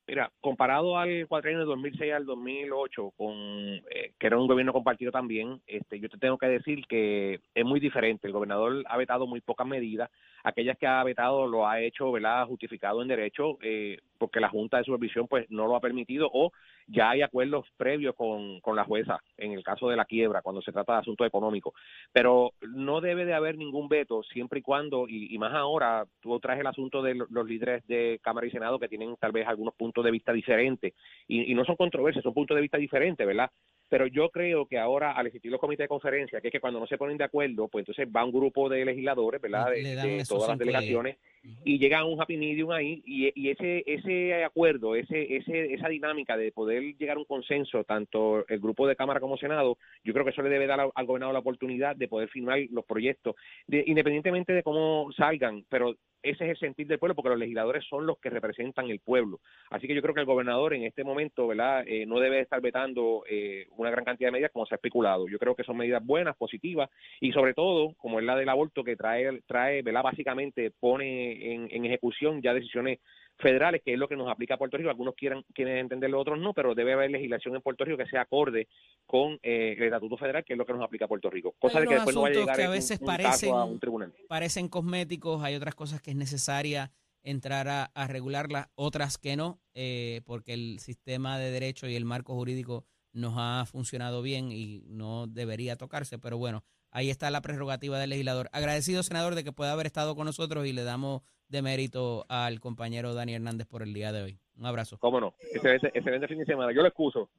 Mira, 0.10 0.32
comparado 0.39 0.97
al 0.97 1.28
cuatrienio 1.28 1.60
de 1.60 1.65
2006 1.65 2.13
al 2.13 2.26
2008, 2.26 3.12
con, 3.17 3.36
eh, 3.36 4.13
que 4.17 4.28
era 4.28 4.38
un 4.38 4.47
gobierno 4.47 4.71
compartido 4.71 5.12
también, 5.12 5.62
este, 5.67 6.00
yo 6.00 6.08
te 6.08 6.17
tengo 6.17 6.38
que 6.38 6.45
decir 6.45 6.86
que 6.88 7.41
es 7.54 7.65
muy 7.65 7.82
diferente. 7.82 8.26
El 8.26 8.32
gobernador 8.32 8.86
ha 8.88 8.95
vetado 8.95 9.28
muy 9.28 9.41
pocas 9.41 9.67
medidas. 9.67 10.10
Aquellas 10.43 10.78
que 10.78 10.88
ha 10.88 11.04
vetado 11.04 11.47
lo 11.47 11.67
ha 11.67 11.82
hecho, 11.82 12.12
¿verdad?, 12.12 12.45
justificado 12.47 13.02
en 13.02 13.08
derecho, 13.08 13.58
eh, 13.62 13.97
porque 14.17 14.39
la 14.39 14.50
Junta 14.50 14.78
de 14.78 14.84
Supervisión 14.84 15.28
pues 15.28 15.50
no 15.50 15.67
lo 15.67 15.76
ha 15.76 15.82
permitido 15.82 16.30
o 16.34 16.52
ya 16.88 17.10
hay 17.10 17.21
acuerdos 17.21 17.65
previos 17.76 18.15
con, 18.15 18.60
con 18.62 18.76
la 18.76 18.86
jueza 18.86 19.19
en 19.38 19.52
el 19.52 19.63
caso 19.63 19.89
de 19.89 19.95
la 19.97 20.06
quiebra, 20.06 20.41
cuando 20.41 20.62
se 20.62 20.71
trata 20.71 20.93
de 20.93 21.00
asuntos 21.00 21.28
económicos. 21.28 21.73
Pero 22.13 22.54
no 22.62 23.02
debe 23.02 23.26
de 23.26 23.34
haber 23.34 23.58
ningún 23.58 23.88
veto 23.89 24.23
siempre 24.23 24.60
y 24.60 24.62
cuando, 24.62 25.08
y, 25.08 25.34
y 25.34 25.38
más 25.38 25.54
ahora, 25.54 26.06
tú 26.21 26.39
traes 26.39 26.60
el 26.62 26.67
asunto 26.67 27.02
de 27.02 27.15
lo- 27.15 27.28
los 27.30 27.45
líderes 27.47 27.86
de 27.88 28.19
Cámara 28.23 28.47
y 28.47 28.52
Senado 28.52 28.80
que 28.80 28.88
tienen 28.88 29.15
tal 29.17 29.32
vez 29.32 29.47
algunos 29.47 29.76
puntos 29.76 30.04
de 30.04 30.12
vista 30.12 30.32
diferentes, 30.34 30.93
y, 31.28 31.52
y 31.52 31.56
no 31.56 31.65
son 31.65 31.76
controversias, 31.76 32.23
son 32.23 32.34
puntos 32.34 32.56
de 32.56 32.62
vista 32.62 32.78
diferentes, 32.78 33.26
¿verdad? 33.28 33.50
Pero 33.89 34.08
yo 34.08 34.30
creo 34.30 34.65
que 34.65 34.78
ahora, 34.78 35.12
al 35.12 35.28
existir 35.28 35.52
los 35.52 35.62
comités 35.62 35.86
de 35.86 35.88
conferencia, 35.88 36.41
que 36.41 36.50
es 36.50 36.52
que 36.52 36.60
cuando 36.60 36.80
no 36.80 36.88
se 36.88 36.97
ponen 36.97 37.17
de 37.17 37.23
acuerdo, 37.23 37.67
pues 37.67 37.84
entonces 37.84 38.08
va 38.13 38.26
un 38.26 38.32
grupo 38.32 38.67
de 38.67 38.84
legisladores, 38.84 39.41
¿verdad? 39.41 39.71
De, 39.71 40.26
todas 40.28 40.58
las 40.60 40.82
días. 40.82 41.15
Y 41.63 41.79
llega 41.79 41.99
a 41.99 42.05
un 42.05 42.21
happy 42.21 42.38
medium 42.38 42.71
ahí 42.71 43.01
y, 43.05 43.31
y 43.36 43.49
ese 43.49 43.83
ese 43.86 44.43
acuerdo 44.43 44.95
ese 44.95 45.38
ese 45.38 45.73
esa 45.73 45.88
dinámica 45.89 46.38
de 46.38 46.51
poder 46.51 46.81
llegar 46.97 47.17
a 47.17 47.19
un 47.19 47.25
consenso 47.25 47.83
tanto 47.83 48.45
el 48.47 48.60
grupo 48.60 48.88
de 48.88 48.95
cámara 48.95 49.19
como 49.19 49.38
senado 49.38 49.77
yo 50.03 50.13
creo 50.13 50.23
que 50.25 50.31
eso 50.31 50.41
le 50.41 50.49
debe 50.49 50.67
dar 50.67 50.79
al, 50.79 50.91
al 50.95 51.05
gobernador 51.05 51.33
la 51.33 51.39
oportunidad 51.39 51.95
de 51.95 52.07
poder 52.07 52.29
firmar 52.29 52.60
los 52.71 52.86
proyectos 52.86 53.36
de- 53.67 53.83
independientemente 53.88 54.53
de 54.53 54.63
cómo 54.63 55.10
salgan 55.15 55.63
pero 55.69 55.95
ese 56.23 56.45
es 56.45 56.49
el 56.49 56.57
sentir 56.57 56.88
del 56.88 56.97
pueblo 56.99 57.15
porque 57.15 57.29
los 57.29 57.38
legisladores 57.39 57.86
son 57.88 58.05
los 58.07 58.17
que 58.17 58.29
representan 58.31 58.89
el 58.89 58.99
pueblo. 58.99 59.39
Así 59.69 59.88
que 59.88 59.93
yo 59.93 60.01
creo 60.01 60.15
que 60.15 60.19
el 60.21 60.25
gobernador 60.25 60.73
en 60.73 60.83
este 60.83 61.03
momento 61.03 61.47
verdad 61.47 61.83
Eh, 61.88 62.05
no 62.05 62.19
debe 62.19 62.39
estar 62.41 62.60
vetando 62.60 63.23
eh, 63.29 63.67
una 63.77 63.91
gran 63.91 64.03
cantidad 64.03 64.27
de 64.29 64.31
medidas 64.33 64.51
como 64.51 64.65
se 64.65 64.73
ha 64.73 64.77
especulado. 64.77 65.27
Yo 65.29 65.38
creo 65.38 65.55
que 65.55 65.63
son 65.63 65.77
medidas 65.77 66.03
buenas 66.03 66.36
positivas 66.36 66.89
y 67.21 67.31
sobre 67.31 67.53
todo 67.53 67.93
como 67.97 68.19
es 68.19 68.25
la 68.25 68.36
del 68.36 68.49
aborto 68.49 68.83
que 68.83 68.95
trae 68.97 69.41
trae 69.45 69.83
verdad 69.83 70.03
básicamente 70.03 70.71
pone 70.71 71.37
en, 71.41 71.67
en 71.71 71.86
ejecución 71.86 72.41
ya 72.41 72.54
decisiones 72.54 73.00
federales 73.39 73.82
que 73.86 73.93
es 73.93 74.00
lo 74.00 74.08
que 74.08 74.15
nos 74.15 74.30
aplica 74.32 74.56
a 74.56 74.58
Puerto 74.58 74.78
Rico. 74.78 74.89
Algunos 74.89 75.13
quieran 75.15 75.43
quieren 75.54 75.78
entenderlo 75.78 76.19
otros 76.19 76.39
no 76.39 76.54
pero 76.54 76.73
debe 76.73 76.93
haber 76.93 77.12
legislación 77.12 77.56
en 77.56 77.62
Puerto 77.62 77.86
Rico 77.86 77.97
que 77.97 78.08
sea 78.08 78.21
acorde 78.21 78.67
con 79.06 79.34
eh, 79.43 79.76
el 79.78 79.84
estatuto 79.84 80.17
federal 80.17 80.43
que 80.43 80.54
es 80.54 80.58
lo 80.58 80.65
que 80.65 80.73
nos 80.73 80.84
aplica 80.84 81.06
a 81.06 81.08
Puerto 81.08 81.30
Rico. 81.30 81.54
Cosa 81.60 81.80
de 81.80 81.88
que 81.88 81.93
después 81.95 82.15
no 82.15 82.21
vaya 82.23 82.38
a 82.38 82.39
llegar 82.41 82.56
que 82.56 82.63
a 82.63 82.69
un- 82.69 83.06
parecen- 83.06 83.54
a 83.54 83.63
un 83.65 83.80
tribunal. 83.80 84.13
parecen 84.28 84.67
cosméticos, 84.69 85.43
hay 85.43 85.56
otras 85.56 85.76
cosas 85.76 86.02
que 86.02 86.12
es 86.12 86.17
necesaria 86.17 86.91
entrar 87.23 87.67
a, 87.67 87.84
a 87.93 88.08
regularlas, 88.08 88.69
otras 88.76 89.17
que 89.17 89.36
no, 89.36 89.60
eh, 89.76 90.21
porque 90.26 90.54
el 90.54 90.80
sistema 90.80 91.38
de 91.38 91.52
derecho 91.52 91.88
y 91.88 91.95
el 91.95 92.06
marco 92.06 92.34
jurídico 92.36 92.86
nos 93.13 93.34
ha 93.38 93.65
funcionado 93.65 94.21
bien 94.21 94.52
y 94.52 94.84
no 94.88 95.28
debería 95.28 95.76
tocarse, 95.76 96.19
pero 96.19 96.38
bueno, 96.38 96.63
ahí 96.91 97.10
está 97.10 97.30
la 97.32 97.41
prerrogativa 97.41 98.00
del 98.00 98.10
legislador. 98.10 98.50
Agradecido, 98.52 99.04
senador, 99.04 99.36
de 99.36 99.43
que 99.43 99.52
pueda 99.52 99.71
haber 99.71 99.86
estado 99.86 100.15
con 100.15 100.26
nosotros 100.26 100.65
y 100.65 100.73
le 100.73 100.84
damos 100.84 101.21
de 101.50 101.62
mérito 101.62 102.26
al 102.30 102.60
compañero 102.60 103.13
Dani 103.13 103.34
Hernández 103.34 103.67
por 103.67 103.82
el 103.82 103.93
día 103.93 104.12
de 104.12 104.23
hoy. 104.23 104.39
Un 104.58 104.65
abrazo. 104.65 104.97
cómo 104.97 105.21
no 105.21 105.36
excelente, 105.54 105.91
excelente 105.93 106.28
fin 106.28 106.39
de 106.39 106.45
semana 106.45 106.73
yo 106.73 106.82
lo 106.82 106.88
excuso 106.88 107.30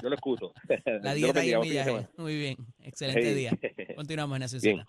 yo 0.00 0.08
lo 0.08 0.14
excuso 0.14 0.52
La 1.02 1.12
dieta 1.12 1.44
y 1.44 1.50
el 1.50 1.58
millaje. 1.58 2.08
Muy 2.16 2.38
bien, 2.38 2.56
excelente 2.82 3.34
día. 3.34 3.50
Continuamos 3.96 4.36
en 4.36 4.42
la 4.42 4.60
Bien. 4.62 4.86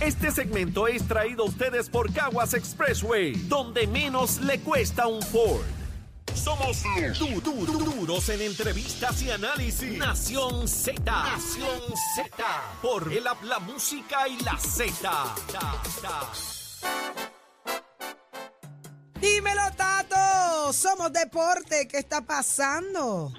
Este 0.00 0.30
segmento 0.30 0.88
es 0.88 1.06
traído 1.06 1.44
a 1.44 1.46
ustedes 1.46 1.90
por 1.90 2.12
Caguas 2.12 2.54
Expressway, 2.54 3.32
donde 3.48 3.86
menos 3.86 4.40
le 4.40 4.60
cuesta 4.60 5.06
un 5.06 5.22
Ford. 5.22 5.66
Somos 6.34 6.82
du- 7.18 7.40
du- 7.40 7.66
du- 7.66 7.78
duros 8.06 8.28
en 8.28 8.40
entrevistas 8.42 9.22
y 9.22 9.30
análisis. 9.30 9.98
Nación 9.98 10.66
Z. 10.68 11.02
Nación 11.04 11.80
Z. 12.14 12.44
Por 12.82 13.12
el 13.12 13.24
la 13.42 13.58
música 13.60 14.28
y 14.28 14.38
la 14.42 14.56
Z. 14.58 15.34
Dímelo, 19.20 19.62
Tato. 19.76 20.72
somos, 20.72 20.76
somos 20.76 21.12
deporte. 21.12 21.88
¿Qué 21.90 21.98
está 21.98 22.24
pasando? 22.24 23.30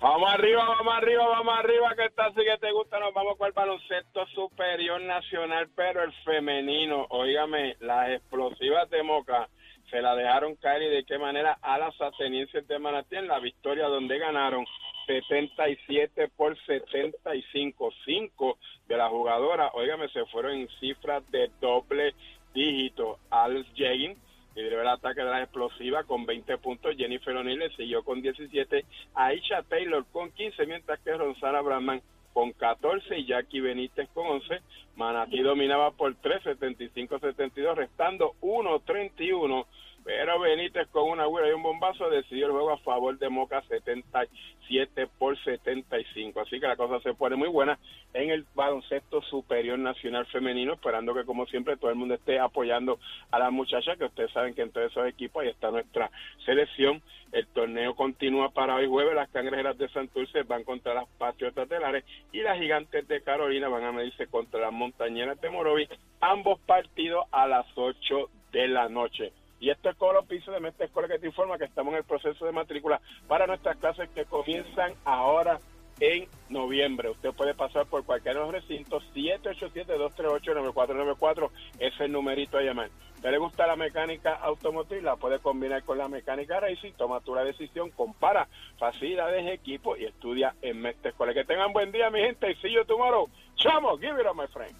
Vamos 0.00 0.30
arriba, 0.34 0.62
vamos 0.68 0.94
arriba, 0.96 1.26
vamos 1.28 1.54
arriba, 1.58 1.94
que 1.96 2.04
está 2.06 2.26
así 2.26 2.36
que 2.36 2.58
te 2.60 2.70
gusta, 2.72 2.98
nos 3.00 3.14
vamos 3.14 3.38
con 3.38 3.46
el 3.46 3.52
baloncesto 3.54 4.26
superior 4.34 5.00
nacional, 5.00 5.70
pero 5.74 6.02
el 6.02 6.12
femenino, 6.24 7.06
óigame, 7.08 7.76
las 7.80 8.10
explosivas 8.10 8.90
de 8.90 9.02
Moca 9.02 9.48
se 9.94 10.02
la 10.02 10.16
dejaron 10.16 10.56
caer 10.56 10.82
y 10.82 10.88
de 10.88 11.04
qué 11.04 11.18
manera 11.18 11.56
a 11.62 11.78
las 11.78 11.94
atenienses 12.00 12.66
de 12.66 12.80
Manatí 12.80 13.14
en 13.14 13.28
la 13.28 13.38
victoria 13.38 13.86
donde 13.86 14.18
ganaron 14.18 14.66
77 15.06 16.30
por 16.36 16.58
75, 16.66 17.92
5 18.04 18.58
de 18.88 18.96
las 18.96 19.08
jugadoras, 19.10 19.70
óigame, 19.72 20.08
se 20.08 20.26
fueron 20.26 20.56
en 20.56 20.68
cifras 20.80 21.22
de 21.30 21.48
doble 21.60 22.12
dígito. 22.52 23.20
Al 23.30 23.64
Jane 23.76 24.16
lideró 24.56 24.80
el 24.80 24.88
ataque 24.88 25.22
de 25.22 25.30
la 25.30 25.44
explosiva 25.44 26.02
con 26.02 26.26
20 26.26 26.58
puntos. 26.58 26.96
Jennifer 26.96 27.36
O'Neill 27.36 27.70
siguió 27.76 28.02
con 28.02 28.20
17. 28.20 28.84
Aisha 29.14 29.62
Taylor 29.62 30.04
con 30.10 30.32
15, 30.32 30.66
mientras 30.66 30.98
que 31.02 31.16
Ronsana 31.16 31.60
Brandman 31.60 32.02
con 32.32 32.50
14 32.50 33.16
y 33.16 33.26
Jackie 33.26 33.60
Benítez 33.60 34.08
con 34.12 34.26
11. 34.26 34.60
Manatí 34.96 35.40
dominaba 35.40 35.92
por 35.92 36.16
3, 36.16 36.42
75-72, 36.42 37.76
restando 37.76 38.34
1-31 38.40 39.66
pero 40.04 40.38
Benítez 40.38 40.86
con 40.88 41.10
una 41.10 41.26
huida 41.26 41.48
y 41.48 41.52
un 41.52 41.62
bombazo 41.62 42.10
decidió 42.10 42.46
el 42.46 42.52
juego 42.52 42.72
a 42.72 42.78
favor 42.78 43.18
de 43.18 43.30
Moca 43.30 43.62
77 43.62 45.08
por 45.18 45.42
75. 45.42 46.42
Así 46.42 46.60
que 46.60 46.66
la 46.66 46.76
cosa 46.76 47.00
se 47.00 47.14
pone 47.14 47.36
muy 47.36 47.48
buena 47.48 47.78
en 48.12 48.30
el 48.30 48.44
baloncesto 48.54 49.22
superior 49.22 49.78
nacional 49.78 50.26
femenino, 50.26 50.74
esperando 50.74 51.14
que 51.14 51.24
como 51.24 51.46
siempre 51.46 51.78
todo 51.78 51.90
el 51.90 51.96
mundo 51.96 52.14
esté 52.14 52.38
apoyando 52.38 52.98
a 53.30 53.38
las 53.38 53.50
muchachas, 53.50 53.96
que 53.96 54.04
ustedes 54.04 54.30
saben 54.32 54.54
que 54.54 54.60
en 54.60 54.72
todos 54.72 54.90
esos 54.90 55.08
equipos 55.08 55.42
ahí 55.42 55.48
está 55.48 55.70
nuestra 55.70 56.10
selección. 56.44 57.00
El 57.32 57.46
torneo 57.48 57.96
continúa 57.96 58.50
para 58.50 58.76
hoy 58.76 58.86
jueves, 58.86 59.14
las 59.14 59.30
cangrejeras 59.30 59.78
de 59.78 59.88
Santurce 59.88 60.42
van 60.42 60.64
contra 60.64 60.92
las 60.92 61.08
patriotas 61.16 61.66
de 61.68 61.80
Lares 61.80 62.04
y 62.30 62.42
las 62.42 62.58
gigantes 62.58 63.08
de 63.08 63.22
Carolina 63.22 63.68
van 63.68 63.84
a 63.84 63.92
medirse 63.92 64.26
contra 64.26 64.60
las 64.60 64.72
montañeras 64.72 65.40
de 65.40 65.48
Morovi, 65.48 65.88
ambos 66.20 66.60
partidos 66.60 67.24
a 67.32 67.48
las 67.48 67.66
8 67.74 68.28
de 68.52 68.68
la 68.68 68.88
noche. 68.90 69.32
Y 69.60 69.70
esto 69.70 69.90
es 69.90 69.96
Colo 69.96 70.24
Piso 70.24 70.52
de 70.52 70.60
Mente 70.60 70.84
Escuela 70.84 71.08
que 71.08 71.18
te 71.18 71.26
informa 71.26 71.58
que 71.58 71.64
estamos 71.64 71.92
en 71.92 71.98
el 71.98 72.04
proceso 72.04 72.44
de 72.44 72.52
matrícula 72.52 73.00
para 73.28 73.46
nuestras 73.46 73.76
clases 73.76 74.08
que 74.10 74.24
comienzan 74.24 74.92
ahora 75.04 75.58
en 76.00 76.26
noviembre. 76.48 77.10
Usted 77.10 77.32
puede 77.32 77.54
pasar 77.54 77.86
por 77.86 78.04
cualquiera 78.04 78.40
de 78.40 78.46
los 78.46 78.54
recintos 78.54 79.04
787-238-9494. 79.14 81.50
Es 81.78 81.92
el 82.00 82.10
numerito 82.12 82.58
a 82.58 82.62
llamar. 82.62 82.90
¿Te 83.22 83.30
le 83.30 83.38
gusta 83.38 83.66
la 83.66 83.76
mecánica 83.76 84.34
automotriz? 84.34 85.02
La 85.02 85.16
puede 85.16 85.38
combinar 85.38 85.82
con 85.82 85.96
la 85.96 86.08
mecánica 86.08 86.60
racing. 86.60 86.92
Toma 86.92 87.20
tu 87.20 87.34
la 87.34 87.42
decisión, 87.42 87.90
compara 87.90 88.48
facilidades, 88.78 89.50
equipo 89.50 89.96
y 89.96 90.04
estudia 90.04 90.54
en 90.60 90.82
Mestre 90.82 91.08
Escuela. 91.10 91.32
Que 91.32 91.44
tengan 91.44 91.72
buen 91.72 91.90
día, 91.90 92.10
mi 92.10 92.20
gente. 92.20 92.50
Y 92.50 92.54
see 92.56 92.72
you 92.72 92.84
tomorrow. 92.84 93.30
Chamo, 93.56 93.96
give 93.96 94.20
it 94.20 94.26
up, 94.26 94.36
my 94.36 94.46
friend. 94.48 94.76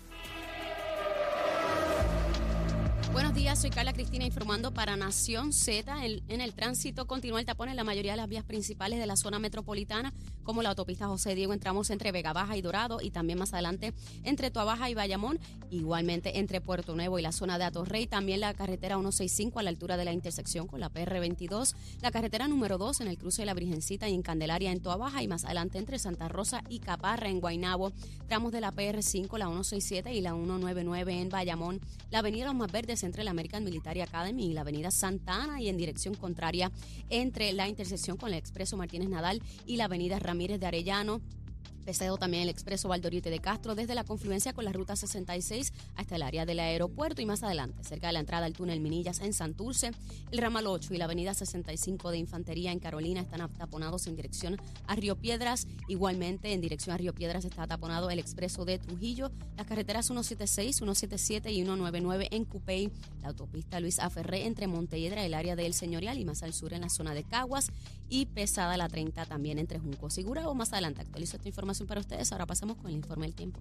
Buenos 3.14 3.32
días, 3.32 3.60
soy 3.60 3.70
Carla 3.70 3.92
Cristina 3.92 4.24
informando 4.24 4.74
para 4.74 4.96
Nación 4.96 5.52
Z. 5.52 6.04
En 6.04 6.40
el 6.40 6.52
tránsito 6.52 7.06
continúa 7.06 7.38
el 7.38 7.46
tapón 7.46 7.68
en 7.68 7.76
la 7.76 7.84
mayoría 7.84 8.10
de 8.10 8.16
las 8.16 8.28
vías 8.28 8.42
principales 8.42 8.98
de 8.98 9.06
la 9.06 9.14
zona 9.14 9.38
metropolitana, 9.38 10.12
como 10.42 10.62
la 10.62 10.70
autopista 10.70 11.06
José 11.06 11.36
Diego, 11.36 11.52
entramos 11.52 11.90
entre 11.90 12.10
Vega 12.10 12.32
Baja 12.32 12.56
y 12.56 12.60
Dorado 12.60 13.00
y 13.00 13.10
también 13.10 13.38
más 13.38 13.52
adelante 13.52 13.94
entre 14.24 14.50
Tuabaja 14.50 14.90
y 14.90 14.94
Bayamón, 14.94 15.38
igualmente 15.70 16.40
entre 16.40 16.60
Puerto 16.60 16.96
Nuevo 16.96 17.16
y 17.20 17.22
la 17.22 17.30
zona 17.30 17.56
de 17.56 17.64
Atorrey, 17.64 18.08
también 18.08 18.40
la 18.40 18.52
carretera 18.52 18.96
165 18.96 19.60
a 19.60 19.62
la 19.62 19.70
altura 19.70 19.96
de 19.96 20.04
la 20.04 20.12
intersección 20.12 20.66
con 20.66 20.80
la 20.80 20.90
PR22, 20.92 21.76
la 22.02 22.10
carretera 22.10 22.48
número 22.48 22.78
2 22.78 23.00
en 23.00 23.08
el 23.08 23.16
cruce 23.16 23.42
de 23.42 23.46
la 23.46 23.54
Virgencita 23.54 24.08
y 24.08 24.14
en 24.14 24.22
Candelaria 24.22 24.72
en 24.72 24.80
Tuabaja 24.80 25.22
y 25.22 25.28
más 25.28 25.44
adelante 25.44 25.78
entre 25.78 26.00
Santa 26.00 26.28
Rosa 26.28 26.64
y 26.68 26.80
Caparra 26.80 27.28
en 27.28 27.40
Guaynabo, 27.40 27.92
tramos 28.26 28.50
de 28.50 28.60
la 28.60 28.72
PR5, 28.72 29.38
la 29.38 29.46
167 29.46 30.12
y 30.12 30.20
la 30.20 30.32
199 30.32 31.20
en 31.20 31.28
Bayamón, 31.28 31.80
la 32.10 32.18
avenida 32.18 32.46
Los 32.46 32.56
Más 32.56 32.72
Verdes 32.72 33.03
entre 33.04 33.24
la 33.24 33.30
American 33.30 33.64
Military 33.64 34.00
Academy 34.00 34.46
y 34.46 34.52
la 34.54 34.62
avenida 34.62 34.90
Santa 34.90 35.42
Ana 35.42 35.60
y 35.60 35.68
en 35.68 35.76
dirección 35.76 36.14
contraria 36.14 36.70
entre 37.10 37.52
la 37.52 37.68
intersección 37.68 38.16
con 38.16 38.30
el 38.30 38.38
expreso 38.38 38.76
Martínez 38.76 39.08
Nadal 39.08 39.42
y 39.66 39.76
la 39.76 39.84
avenida 39.84 40.18
Ramírez 40.18 40.60
de 40.60 40.66
Arellano. 40.66 41.20
Pesado 41.84 42.16
también 42.16 42.42
el 42.44 42.48
expreso 42.48 42.88
Valdorite 42.88 43.30
de 43.30 43.40
Castro 43.40 43.74
desde 43.74 43.94
la 43.94 44.04
confluencia 44.04 44.52
con 44.52 44.64
la 44.64 44.72
ruta 44.72 44.96
66 44.96 45.72
hasta 45.96 46.16
el 46.16 46.22
área 46.22 46.46
del 46.46 46.60
aeropuerto 46.60 47.20
y 47.20 47.26
más 47.26 47.42
adelante, 47.42 47.84
cerca 47.84 48.06
de 48.06 48.14
la 48.14 48.20
entrada 48.20 48.46
al 48.46 48.54
túnel 48.54 48.80
Minillas 48.80 49.20
en 49.20 49.32
Santurce, 49.32 49.90
el 50.30 50.38
ramal 50.38 50.66
8 50.66 50.94
y 50.94 50.98
la 50.98 51.04
avenida 51.04 51.34
65 51.34 52.10
de 52.10 52.18
Infantería 52.18 52.72
en 52.72 52.78
Carolina 52.78 53.20
están 53.20 53.52
taponados 53.54 54.06
en 54.06 54.16
dirección 54.16 54.56
a 54.86 54.96
Río 54.96 55.16
Piedras. 55.16 55.66
Igualmente 55.88 56.52
en 56.52 56.60
dirección 56.60 56.94
a 56.94 56.98
Río 56.98 57.14
Piedras 57.14 57.44
está 57.44 57.66
taponado 57.66 58.10
el 58.10 58.18
expreso 58.18 58.64
de 58.64 58.78
Trujillo, 58.78 59.30
las 59.56 59.66
carreteras 59.66 60.06
176, 60.06 60.76
177 60.76 61.52
y 61.52 61.56
199 61.56 62.28
en 62.30 62.44
Cupey, 62.44 62.90
la 63.22 63.28
autopista 63.28 63.80
Luis 63.80 63.98
Aferré 63.98 64.46
entre 64.46 64.66
Montelledra, 64.66 65.24
el 65.24 65.34
área 65.34 65.56
del 65.56 65.74
Señorial 65.74 66.18
y 66.18 66.24
más 66.24 66.42
al 66.42 66.54
sur 66.54 66.72
en 66.72 66.80
la 66.80 66.88
zona 66.88 67.14
de 67.14 67.24
Caguas 67.24 67.70
y 68.08 68.26
pesada 68.26 68.76
la 68.76 68.88
30 68.88 69.26
también 69.26 69.58
entre 69.58 69.78
Juncos 69.78 70.18
y 70.18 70.22
Gurabo. 70.22 70.54
Más 70.54 70.72
adelante 70.72 71.00
actualizo 71.02 71.36
esta 71.36 71.48
para 71.82 72.00
ustedes. 72.00 72.30
Ahora 72.32 72.46
pasamos 72.46 72.76
con 72.76 72.86
el 72.86 72.96
informe 72.96 73.26
del 73.26 73.34
tiempo. 73.34 73.60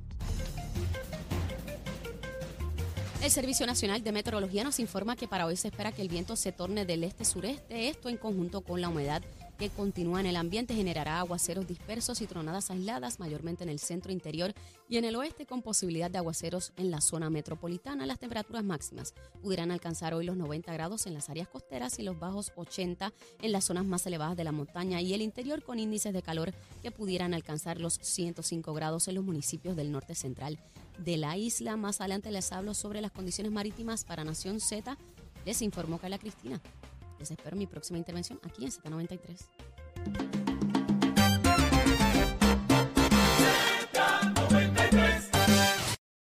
El 3.23 3.31
Servicio 3.31 3.65
Nacional 3.65 4.03
de 4.03 4.11
Meteorología 4.11 4.63
nos 4.63 4.79
informa 4.79 5.15
que 5.15 5.27
para 5.29 5.45
hoy 5.45 5.55
se 5.55 5.69
espera 5.69 5.91
que 5.91 6.01
el 6.01 6.09
viento 6.09 6.35
se 6.35 6.51
torne 6.51 6.85
del 6.85 7.03
este-sureste. 7.03 7.87
Esto 7.87 8.09
en 8.09 8.17
conjunto 8.17 8.61
con 8.61 8.81
la 8.81 8.89
humedad 8.89 9.23
que 9.63 9.69
continúa 9.69 10.19
en 10.19 10.25
el 10.25 10.35
ambiente 10.35 10.75
generará 10.75 11.19
aguaceros 11.19 11.65
dispersos 11.65 12.19
y 12.19 12.27
tronadas 12.27 12.69
aisladas, 12.69 13.21
mayormente 13.21 13.63
en 13.63 13.69
el 13.69 13.79
centro 13.79 14.11
interior 14.11 14.53
y 14.89 14.97
en 14.97 15.05
el 15.05 15.15
oeste, 15.15 15.45
con 15.45 15.61
posibilidad 15.61 16.11
de 16.11 16.17
aguaceros 16.17 16.73
en 16.75 16.91
la 16.91 16.99
zona 16.99 17.29
metropolitana. 17.29 18.05
Las 18.05 18.19
temperaturas 18.19 18.65
máximas 18.65 19.13
pudieran 19.41 19.71
alcanzar 19.71 20.13
hoy 20.13 20.25
los 20.25 20.35
90 20.35 20.73
grados 20.73 21.07
en 21.07 21.13
las 21.13 21.29
áreas 21.29 21.47
costeras 21.47 21.97
y 21.97 22.03
los 22.03 22.19
bajos 22.19 22.51
80 22.57 23.13
en 23.41 23.51
las 23.53 23.63
zonas 23.63 23.85
más 23.85 24.05
elevadas 24.05 24.35
de 24.35 24.43
la 24.43 24.51
montaña 24.51 24.99
y 24.99 25.13
el 25.13 25.21
interior, 25.21 25.63
con 25.63 25.79
índices 25.79 26.11
de 26.11 26.21
calor 26.21 26.53
que 26.81 26.91
pudieran 26.91 27.33
alcanzar 27.33 27.79
los 27.79 27.93
105 28.01 28.73
grados 28.73 29.07
en 29.07 29.15
los 29.15 29.23
municipios 29.23 29.77
del 29.77 29.93
norte 29.93 30.13
central 30.13 30.59
de 30.97 31.15
la 31.15 31.37
isla. 31.37 31.77
Más 31.77 32.01
adelante 32.01 32.31
les 32.31 32.51
hablo 32.51 32.73
sobre 32.73 32.99
las 32.99 33.11
condiciones 33.11 33.53
marítimas 33.53 34.03
para 34.03 34.25
Nación 34.25 34.59
Z. 34.59 34.97
Les 35.45 35.61
informó 35.61 35.99
Carla 35.99 36.17
Cristina. 36.17 36.61
Les 37.23 37.31
espero 37.31 37.55
mi 37.55 37.67
próxima 37.67 37.97
intervención 37.97 38.37
aquí 38.43 38.65
en 38.65 38.71
Z93. 38.71 40.52